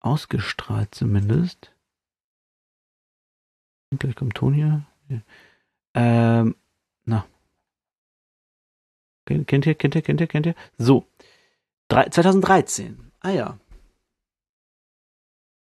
[0.00, 1.72] ausgestrahlt zumindest?
[3.98, 4.82] Gleich kommt Ton hier.
[5.94, 6.54] Ähm,
[7.04, 7.26] na.
[9.26, 10.54] Kennt ihr, kennt ihr, kennt ihr, kennt ihr?
[10.76, 11.06] So.
[11.90, 13.10] 2013.
[13.20, 13.58] Ah ja.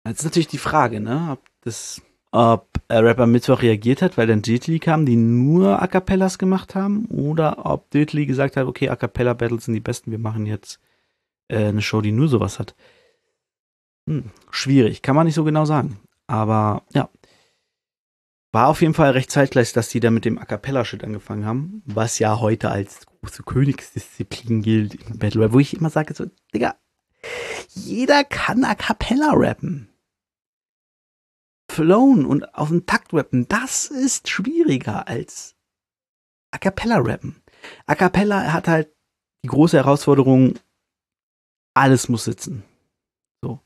[0.06, 4.26] Jetzt ist natürlich die Frage, ne, ob das, ob äh, Rapper Mittwoch reagiert hat, weil
[4.26, 8.88] dann Diddley kam, die nur A Cappellas gemacht haben, oder ob Diddley gesagt hat, okay,
[8.88, 10.80] A Cappella Battles sind die besten, wir machen jetzt
[11.48, 12.74] äh, eine Show, die nur sowas hat.
[14.08, 16.00] Hm, schwierig, kann man nicht so genau sagen.
[16.26, 17.08] Aber ja,
[18.50, 21.82] war auf jeden Fall recht zeitgleich, dass die da mit dem A Cappella-Shit angefangen haben,
[21.86, 26.26] was ja heute als große Königsdisziplin gilt im Battle Rap, wo ich immer sage so,
[26.52, 26.74] Digga,
[27.68, 29.91] jeder kann A Cappella rappen
[31.72, 35.56] flown und auf den Takt rappen, das ist schwieriger als
[36.50, 37.42] A Cappella rappen.
[37.86, 38.92] A Cappella hat halt
[39.42, 40.58] die große Herausforderung,
[41.74, 42.62] alles muss sitzen.
[43.42, 43.60] So.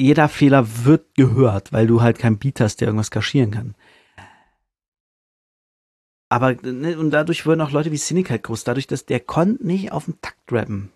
[0.00, 3.74] Jeder Fehler wird gehört, weil du halt keinen Beat hast, der irgendwas kaschieren kann.
[6.30, 9.66] Aber, ne, und dadurch wurden auch Leute wie Cynic halt groß, dadurch, dass der konnte
[9.66, 10.92] nicht auf den Takt rappen.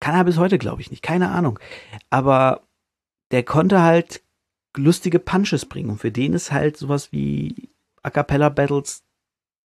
[0.00, 1.58] Kann er bis heute, glaube ich nicht, keine Ahnung.
[2.08, 2.66] Aber
[3.30, 4.24] der konnte halt
[4.76, 5.90] lustige Punches bringen.
[5.90, 7.70] Und für den ist halt sowas wie
[8.02, 9.02] A Cappella Battles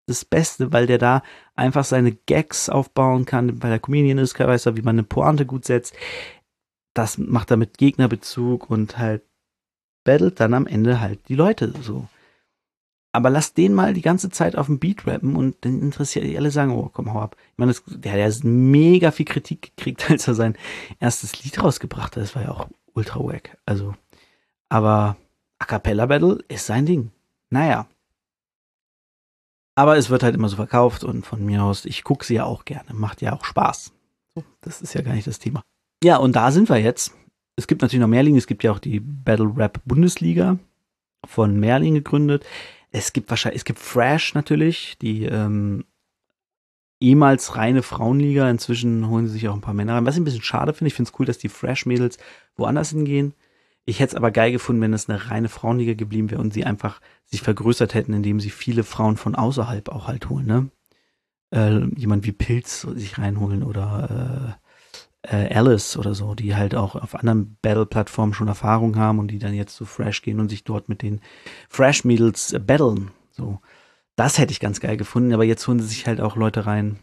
[0.07, 1.23] das Beste, weil der da
[1.55, 5.45] einfach seine Gags aufbauen kann, weil der Comedian ist, weiß er, wie man eine Pointe
[5.45, 5.95] gut setzt.
[6.93, 9.23] Das macht er mit Gegnerbezug und halt
[10.03, 12.07] battelt dann am Ende halt die Leute so.
[13.11, 16.37] Aber lass den mal die ganze Zeit auf dem Beat rappen und dann interessiert die
[16.37, 17.37] alle sagen, oh, komm, hau ab.
[17.53, 20.57] Ich meine, das, der, der hat mega viel Kritik gekriegt, als er sein
[20.99, 22.23] erstes Lied rausgebracht hat.
[22.23, 23.57] Das war ja auch ultra wack.
[23.65, 23.95] Also,
[24.69, 25.17] aber
[25.59, 27.11] A Cappella Battle ist sein Ding.
[27.49, 27.87] Naja.
[29.75, 32.45] Aber es wird halt immer so verkauft und von mir aus, ich gucke sie ja
[32.45, 32.93] auch gerne.
[32.93, 33.93] Macht ja auch Spaß.
[34.61, 35.63] Das ist ja gar nicht das Thema.
[36.03, 37.13] Ja, und da sind wir jetzt.
[37.57, 38.37] Es gibt natürlich noch mehr Ligen.
[38.37, 40.57] Es gibt ja auch die Battle Rap Bundesliga
[41.25, 42.45] von Merlin gegründet.
[42.91, 45.85] Es gibt wahrscheinlich, es gibt Fresh natürlich, die ähm,
[47.01, 48.49] ehemals reine Frauenliga.
[48.49, 50.05] Inzwischen holen sie sich auch ein paar Männer rein.
[50.05, 52.17] Was ich ein bisschen schade finde, ich finde es cool, dass die Fresh-Mädels
[52.55, 53.33] woanders hingehen.
[53.85, 56.65] Ich hätte es aber geil gefunden, wenn es eine reine Frauenliga geblieben wäre und sie
[56.65, 60.69] einfach sich vergrößert hätten, indem sie viele Frauen von außerhalb auch halt holen, ne?
[61.51, 64.65] Äh, jemand wie Pilz sich reinholen oder äh,
[65.31, 69.39] äh, Alice oder so, die halt auch auf anderen Battle-Plattformen schon Erfahrung haben und die
[69.39, 71.21] dann jetzt zu Fresh gehen und sich dort mit den
[71.69, 73.11] Fresh-Mädels äh, battlen.
[73.31, 73.59] So.
[74.15, 76.99] Das hätte ich ganz geil gefunden, aber jetzt holen sie sich halt auch Leute rein,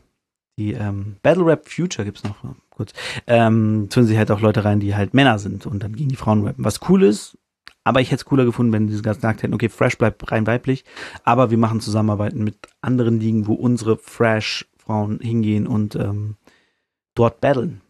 [0.59, 2.93] die ähm, Battle Rap Future gibt's noch kurz.
[3.27, 6.17] Ähm, tun sie halt auch Leute rein, die halt Männer sind und dann gegen die
[6.17, 6.65] Frauen rappen.
[6.65, 7.39] Was cool ist,
[7.85, 10.85] aber ich hätte es cooler gefunden, wenn sie gesagt hätten, okay, Fresh bleibt rein weiblich,
[11.25, 16.37] aber wir machen Zusammenarbeiten mit anderen Ligen, wo unsere Fresh-Frauen hingehen und ähm,
[17.15, 17.81] dort battlen.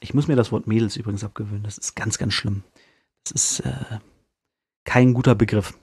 [0.00, 1.62] Ich muss mir das Wort Mädels übrigens abgewöhnen.
[1.62, 2.64] Das ist ganz, ganz schlimm.
[3.24, 3.98] Das ist äh,
[4.84, 5.74] kein guter Begriff.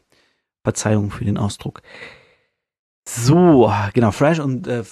[0.64, 1.82] Verzeihung für den Ausdruck.
[3.08, 4.84] So, genau, Fresh und äh,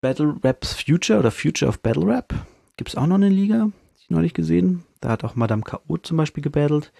[0.00, 2.34] Battle Raps Future oder Future of Battle Rap.
[2.76, 4.84] Gibt es auch noch eine Liga, die ich neulich gesehen.
[5.00, 5.96] Da hat auch Madame K.O.
[5.98, 6.92] zum Beispiel gebattelt.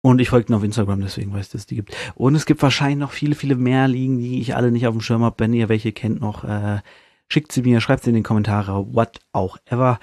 [0.00, 1.94] Und ich folge auf Instagram, deswegen weiß ich, dass es die gibt.
[2.14, 5.00] Und es gibt wahrscheinlich noch viele, viele mehr Ligen, die ich alle nicht auf dem
[5.00, 5.36] Schirm habe.
[5.38, 6.80] Wenn ihr welche kennt noch, äh,
[7.28, 9.98] schickt sie mir, schreibt sie in die Kommentare, what auch ever.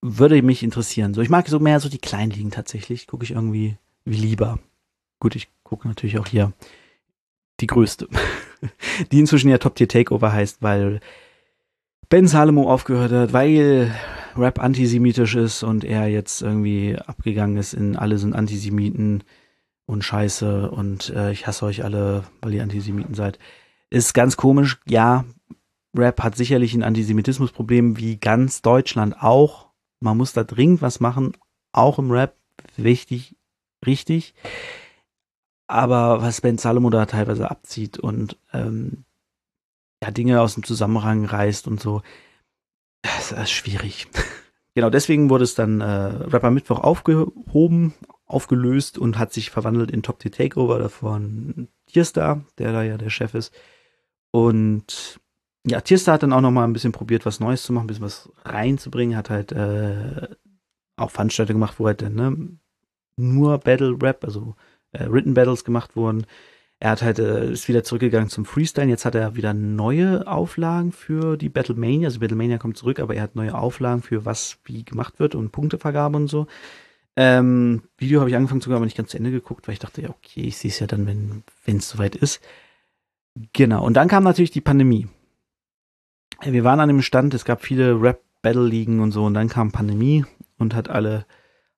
[0.00, 1.12] Würde mich interessieren.
[1.14, 3.06] So, ich mag so mehr so die kleinen Ligen tatsächlich.
[3.06, 4.58] Gucke ich irgendwie wie lieber.
[5.20, 6.52] Gut, ich gucke natürlich auch hier
[7.60, 8.08] die größte.
[9.12, 11.00] die inzwischen ja Top Tier Takeover heißt, weil
[12.12, 13.90] Ben Salomo aufgehört hat, weil
[14.36, 19.24] Rap antisemitisch ist und er jetzt irgendwie abgegangen ist in alle sind Antisemiten
[19.86, 23.38] und Scheiße und äh, ich hasse euch alle, weil ihr Antisemiten seid.
[23.88, 25.24] Ist ganz komisch, ja.
[25.96, 29.70] Rap hat sicherlich ein Antisemitismusproblem, wie ganz Deutschland auch.
[30.00, 31.32] Man muss da dringend was machen,
[31.72, 32.36] auch im Rap.
[32.76, 33.36] Wichtig,
[33.86, 34.34] richtig
[35.66, 39.06] aber was Ben Salomo da teilweise abzieht und ähm,
[40.02, 42.02] ja, Dinge aus dem Zusammenhang reißt und so,
[43.02, 44.08] das ist schwierig.
[44.74, 47.94] genau, deswegen wurde es dann äh, Rapper Mittwoch aufgehoben,
[48.26, 53.10] aufgelöst und hat sich verwandelt in Top Tier Takeover von Tierstar, der da ja der
[53.10, 53.54] Chef ist.
[54.32, 55.20] Und
[55.64, 57.86] ja, Tierstar hat dann auch noch mal ein bisschen probiert, was Neues zu machen, ein
[57.86, 60.28] bisschen was reinzubringen, hat halt äh,
[60.96, 62.58] auch Veranstaltungen gemacht, wo halt dann ne,
[63.16, 64.56] nur Battle Rap, also
[64.90, 66.26] äh, Written Battles gemacht wurden.
[66.82, 68.88] Er hat halt, äh, ist wieder zurückgegangen zum Freestyle.
[68.88, 72.08] Jetzt hat er wieder neue Auflagen für die Battlemania.
[72.08, 75.52] Also Battlemania kommt zurück, aber er hat neue Auflagen für was wie gemacht wird und
[75.52, 76.48] Punktevergabe und so.
[77.14, 80.02] Ähm, Video habe ich angefangen sogar, aber nicht ganz zu Ende geguckt, weil ich dachte,
[80.02, 82.40] ja, okay, ich sehe es ja dann, wenn es soweit ist.
[83.52, 83.86] Genau.
[83.86, 85.06] Und dann kam natürlich die Pandemie.
[86.40, 90.24] Wir waren an dem Stand, es gab viele Rap-Battle-Ligen und so, und dann kam Pandemie
[90.58, 91.26] und hat alle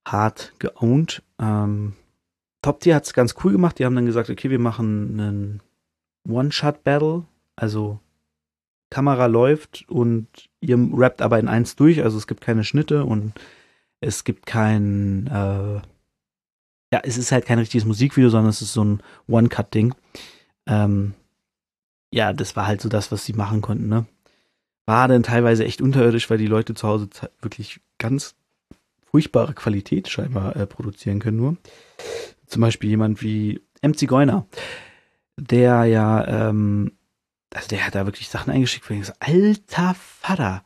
[0.07, 1.23] hart geowned.
[1.39, 1.93] Ähm,
[2.65, 3.79] Top Tier hat es ganz cool gemacht.
[3.79, 5.61] Die haben dann gesagt, okay, wir machen einen
[6.27, 7.25] One-Shot-Battle.
[7.57, 8.01] Also
[8.89, 10.29] Kamera läuft und
[10.61, 12.03] ihr rappt aber in eins durch.
[12.03, 13.35] Also es gibt keine Schnitte und
[14.01, 15.75] es gibt kein, äh,
[16.91, 19.95] ja, es ist halt kein richtiges Musikvideo, sondern es ist so ein One-Cut-Ding.
[20.67, 21.13] Ähm,
[22.15, 24.07] ja, das war halt so das, was sie machen konnten, ne?
[24.87, 27.11] War dann teilweise echt unterirdisch, weil die Leute zu Hause
[27.43, 28.37] wirklich ganz
[29.11, 31.57] furchtbare Qualität scheinbar äh, produzieren können nur.
[32.55, 33.97] Zum Beispiel jemand wie M.
[33.97, 34.47] Zigeuner,
[35.37, 36.97] der ja, ähm,
[37.53, 40.65] also der hat da wirklich Sachen eingeschickt, wo ich so, alter Vater,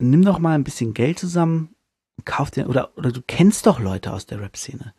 [0.00, 1.76] nimm doch mal ein bisschen Geld zusammen,
[2.24, 4.92] kauf dir, oder, oder du kennst doch Leute aus der Rap-Szene.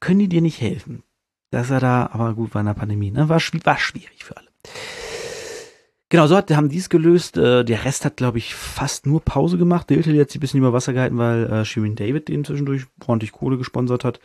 [0.00, 1.02] Können die dir nicht helfen?
[1.50, 3.28] Dass er da, aber gut, war in der Pandemie, ne?
[3.28, 4.48] War, war schwierig für alle.
[6.12, 7.38] Genau, so hat, haben die es gelöst.
[7.38, 9.88] Äh, der Rest hat, glaube ich, fast nur Pause gemacht.
[9.88, 13.32] Diltel hat sich ein bisschen über Wasser gehalten, weil äh, Shirin David den zwischendurch ordentlich
[13.32, 14.20] Kohle gesponsert hat.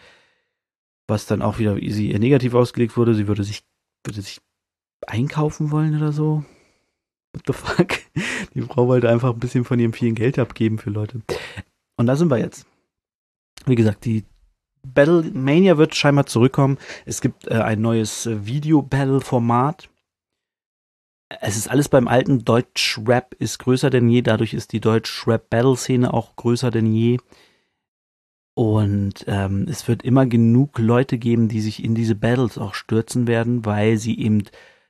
[1.08, 3.16] Was dann auch wieder easy äh, negativ ausgelegt wurde.
[3.16, 3.64] Sie würde sich,
[4.04, 4.42] würde sich
[5.06, 6.44] einkaufen wollen oder so.
[7.32, 7.88] What the fuck?
[8.54, 11.22] Die Frau wollte einfach ein bisschen von ihrem vielen Geld abgeben für Leute.
[11.96, 12.66] Und da sind wir jetzt.
[13.66, 14.26] Wie gesagt, die
[14.86, 16.80] Battle Mania wird scheinbar zurückkommen.
[17.06, 19.88] Es gibt äh, ein neues äh, Video-Battle-Format
[21.30, 26.36] es ist alles beim alten Deutsch-Rap ist größer denn je, dadurch ist die Deutsch-Rap-Battle-Szene auch
[26.36, 27.18] größer denn je.
[28.54, 33.28] Und ähm, es wird immer genug Leute geben, die sich in diese Battles auch stürzen
[33.28, 34.46] werden, weil sie eben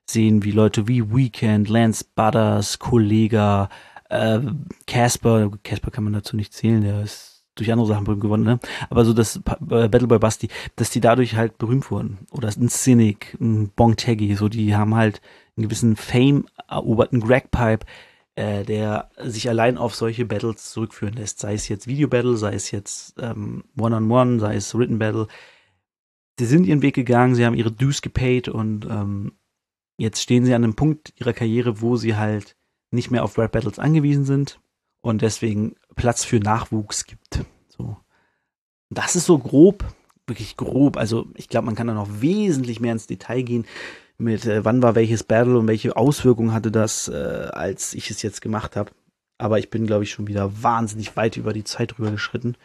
[0.09, 3.69] sehen, wie Leute wie Weekend, Lance Butters, Kollega,
[4.09, 4.39] äh,
[4.85, 8.59] Casper, Casper kann man dazu nicht zählen, der ist durch andere Sachen berühmt geworden, ne?
[8.89, 12.19] Aber so das äh, Battle Boy Basti, dass die dadurch halt berühmt wurden.
[12.31, 15.21] Oder ein Cynic, ein Bong Taggy, so die haben halt
[15.55, 17.85] einen gewissen Fame erobert, ein Greg Pipe,
[18.35, 21.39] äh, der sich allein auf solche Battles zurückführen lässt.
[21.39, 24.99] Sei es jetzt Video Battle, sei es jetzt ähm, One-on-One, -on -one, sei es Written
[24.99, 25.27] Battle.
[26.39, 29.31] Sie sind ihren Weg gegangen, sie haben ihre Dues gepaid und ähm,
[29.97, 32.55] jetzt stehen sie an einem Punkt ihrer Karriere, wo sie halt
[32.91, 34.59] nicht mehr auf Rap Battles angewiesen sind
[35.01, 37.41] und deswegen Platz für Nachwuchs gibt.
[37.67, 37.97] So.
[38.89, 39.83] Das ist so grob,
[40.25, 40.95] wirklich grob.
[40.95, 43.65] Also ich glaube, man kann da noch wesentlich mehr ins Detail gehen
[44.17, 47.13] mit äh, wann war welches Battle und welche Auswirkungen hatte das, äh,
[47.51, 48.91] als ich es jetzt gemacht habe.
[49.37, 52.55] Aber ich bin, glaube ich, schon wieder wahnsinnig weit über die Zeit rüber geschritten.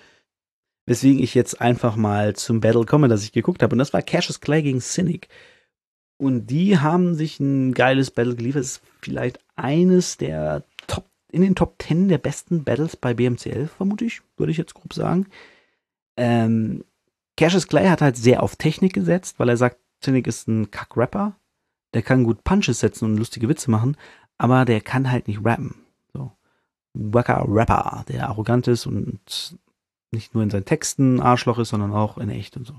[0.86, 3.74] Weswegen ich jetzt einfach mal zum Battle komme, das ich geguckt habe.
[3.74, 5.28] Und das war Cassius Clay gegen Cynic.
[6.16, 8.62] Und die haben sich ein geiles Battle geliefert.
[8.62, 10.64] Das ist vielleicht eines der
[11.32, 14.92] in den Top 10 der besten Battles bei BMCL, vermute ich, würde ich jetzt grob
[14.92, 15.26] sagen.
[16.16, 16.84] Ähm,
[17.36, 21.36] Cassius Clay hat halt sehr auf Technik gesetzt, weil er sagt, Cynic ist ein Kack-Rapper
[21.94, 23.96] der kann gut Punches setzen und lustige Witze machen,
[24.38, 25.74] aber der kann halt nicht rappen.
[26.12, 26.32] So.
[26.94, 29.58] Wacker Rapper, der arrogant ist und
[30.10, 32.74] nicht nur in seinen Texten Arschloch ist, sondern auch in echt und so.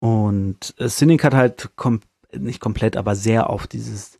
[0.00, 2.00] Und äh, Cynic hat halt kom
[2.32, 4.19] nicht komplett, aber sehr auf dieses,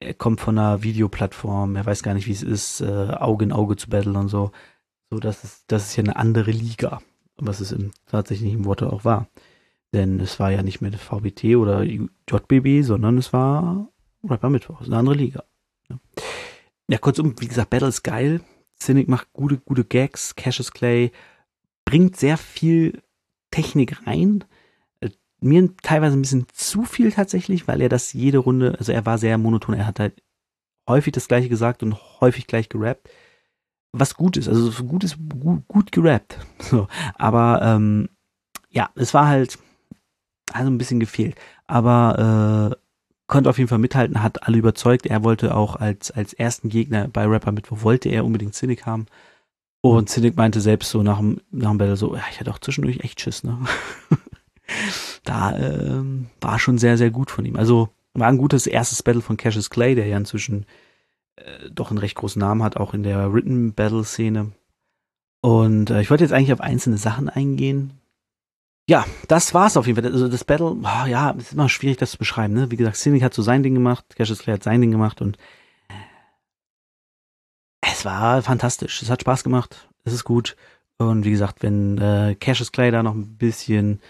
[0.00, 3.52] er kommt von einer Videoplattform, er weiß gar nicht, wie es ist, äh, Auge in
[3.52, 4.50] Auge zu battlen und so.
[5.10, 7.02] So, das ist, das ist ja eine andere Liga,
[7.36, 9.28] was es im tatsächlichen Worte auch war.
[9.92, 13.88] Denn es war ja nicht mehr VBT oder JBB, sondern es war
[14.24, 15.44] Rapper Mittwoch, eine andere Liga.
[15.88, 15.98] Ja.
[16.88, 18.40] ja, kurzum, wie gesagt, Battle ist geil.
[18.78, 20.36] Cynic macht gute, gute Gags.
[20.36, 21.10] Cassius Clay
[21.84, 23.02] bringt sehr viel
[23.50, 24.44] Technik rein.
[25.40, 29.18] Mir teilweise ein bisschen zu viel tatsächlich, weil er das jede Runde, also er war
[29.18, 29.74] sehr monoton.
[29.74, 30.22] Er hat halt
[30.88, 33.08] häufig das gleiche gesagt und häufig gleich gerappt.
[33.92, 36.38] Was gut ist, also gut ist gut, gut gerappt.
[36.60, 38.08] So, aber ähm,
[38.68, 39.58] ja, es war halt
[40.52, 41.36] also ein bisschen gefehlt.
[41.66, 42.76] Aber äh,
[43.26, 45.06] konnte auf jeden Fall mithalten, hat alle überzeugt.
[45.06, 48.86] Er wollte auch als, als ersten Gegner bei Rapper mit, wo wollte er unbedingt Cynic
[48.86, 49.06] haben.
[49.82, 52.58] Und Cynic meinte selbst so nach dem, nach dem Battle so, ja, ich hatte auch
[52.58, 53.58] zwischendurch echt Schiss, ne?
[55.24, 56.02] da äh,
[56.40, 57.56] war schon sehr, sehr gut von ihm.
[57.56, 60.66] Also war ein gutes erstes Battle von Cassius Clay, der ja inzwischen
[61.36, 64.52] äh, doch einen recht großen Namen hat, auch in der Written Battle Szene.
[65.40, 67.92] Und äh, ich wollte jetzt eigentlich auf einzelne Sachen eingehen,
[68.88, 70.12] ja, das war's auf jeden Fall.
[70.12, 72.54] Also das Battle, oh, ja, ist immer schwierig, das zu beschreiben.
[72.54, 72.72] Ne?
[72.72, 75.38] Wie gesagt, Cynic hat so sein Ding gemacht, Cassius Clay hat sein Ding gemacht und
[77.80, 79.02] es war fantastisch.
[79.02, 79.88] Es hat Spaß gemacht.
[80.04, 80.56] Es ist gut.
[80.98, 84.00] Und wie gesagt, wenn äh, Cassius Clay da noch ein bisschen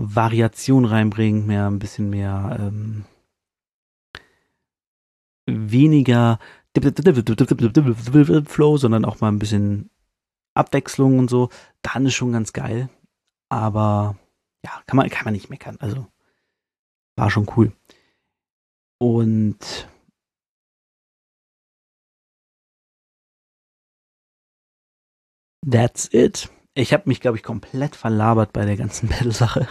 [0.00, 3.04] Variation reinbringt, mehr, ein bisschen mehr ähm,
[5.46, 6.38] weniger
[8.46, 9.90] Flow, sondern auch mal ein bisschen
[10.54, 11.50] Abwechslung und so,
[11.82, 12.88] dann ist schon ganz geil.
[13.48, 14.16] Aber
[14.64, 15.76] ja, kann man, kann man nicht meckern.
[15.80, 16.06] Also
[17.16, 17.72] war schon cool.
[18.98, 19.88] Und
[25.68, 26.50] that's it.
[26.74, 29.66] Ich habe mich, glaube ich, komplett verlabert bei der ganzen Battle-Sache.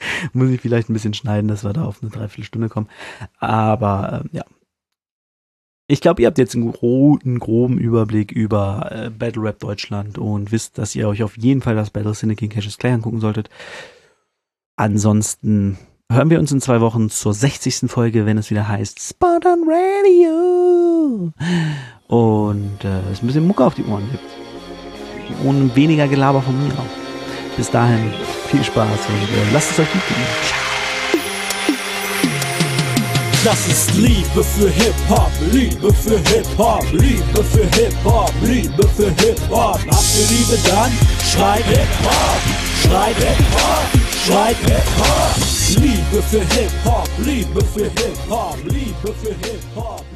[0.32, 2.88] Muss ich vielleicht ein bisschen schneiden, dass wir da auf eine Dreiviertelstunde kommen.
[3.38, 4.44] Aber äh, ja,
[5.90, 10.52] ich glaube, ihr habt jetzt einen, gro groben Überblick über äh, Battle Rap Deutschland und
[10.52, 13.50] wisst, dass ihr euch auf jeden Fall das Battle Cine King Cassius Clay angucken solltet.
[14.76, 15.78] Ansonsten
[16.08, 17.90] hören wir uns in zwei Wochen zur 60.
[17.90, 21.32] Folge, wenn es wieder heißt Spot on Radio.
[22.06, 24.24] Und äh, es ein bisschen Mucke auf die Ohren gibt.
[25.44, 26.72] Und weniger Gelaber von mir.
[27.56, 28.12] Bis dahin
[28.48, 30.60] viel Spaß und äh, lasst es euch gut gehen.
[33.42, 39.80] Das ist Liebe für Hip-Hop, Liebe für Hip-Hop, Liebe für Hip-Hop, Liebe für Hip-Hop.
[39.90, 40.92] Habt ihr Liebe dann?
[41.24, 42.40] Schreib Hip-Hop,
[42.82, 45.82] schreib Hip-Hop, schreib Hip-Hop.
[45.82, 50.09] Liebe für Hip-Hop, Liebe für Hip-Hop, Liebe für Hip-Hop.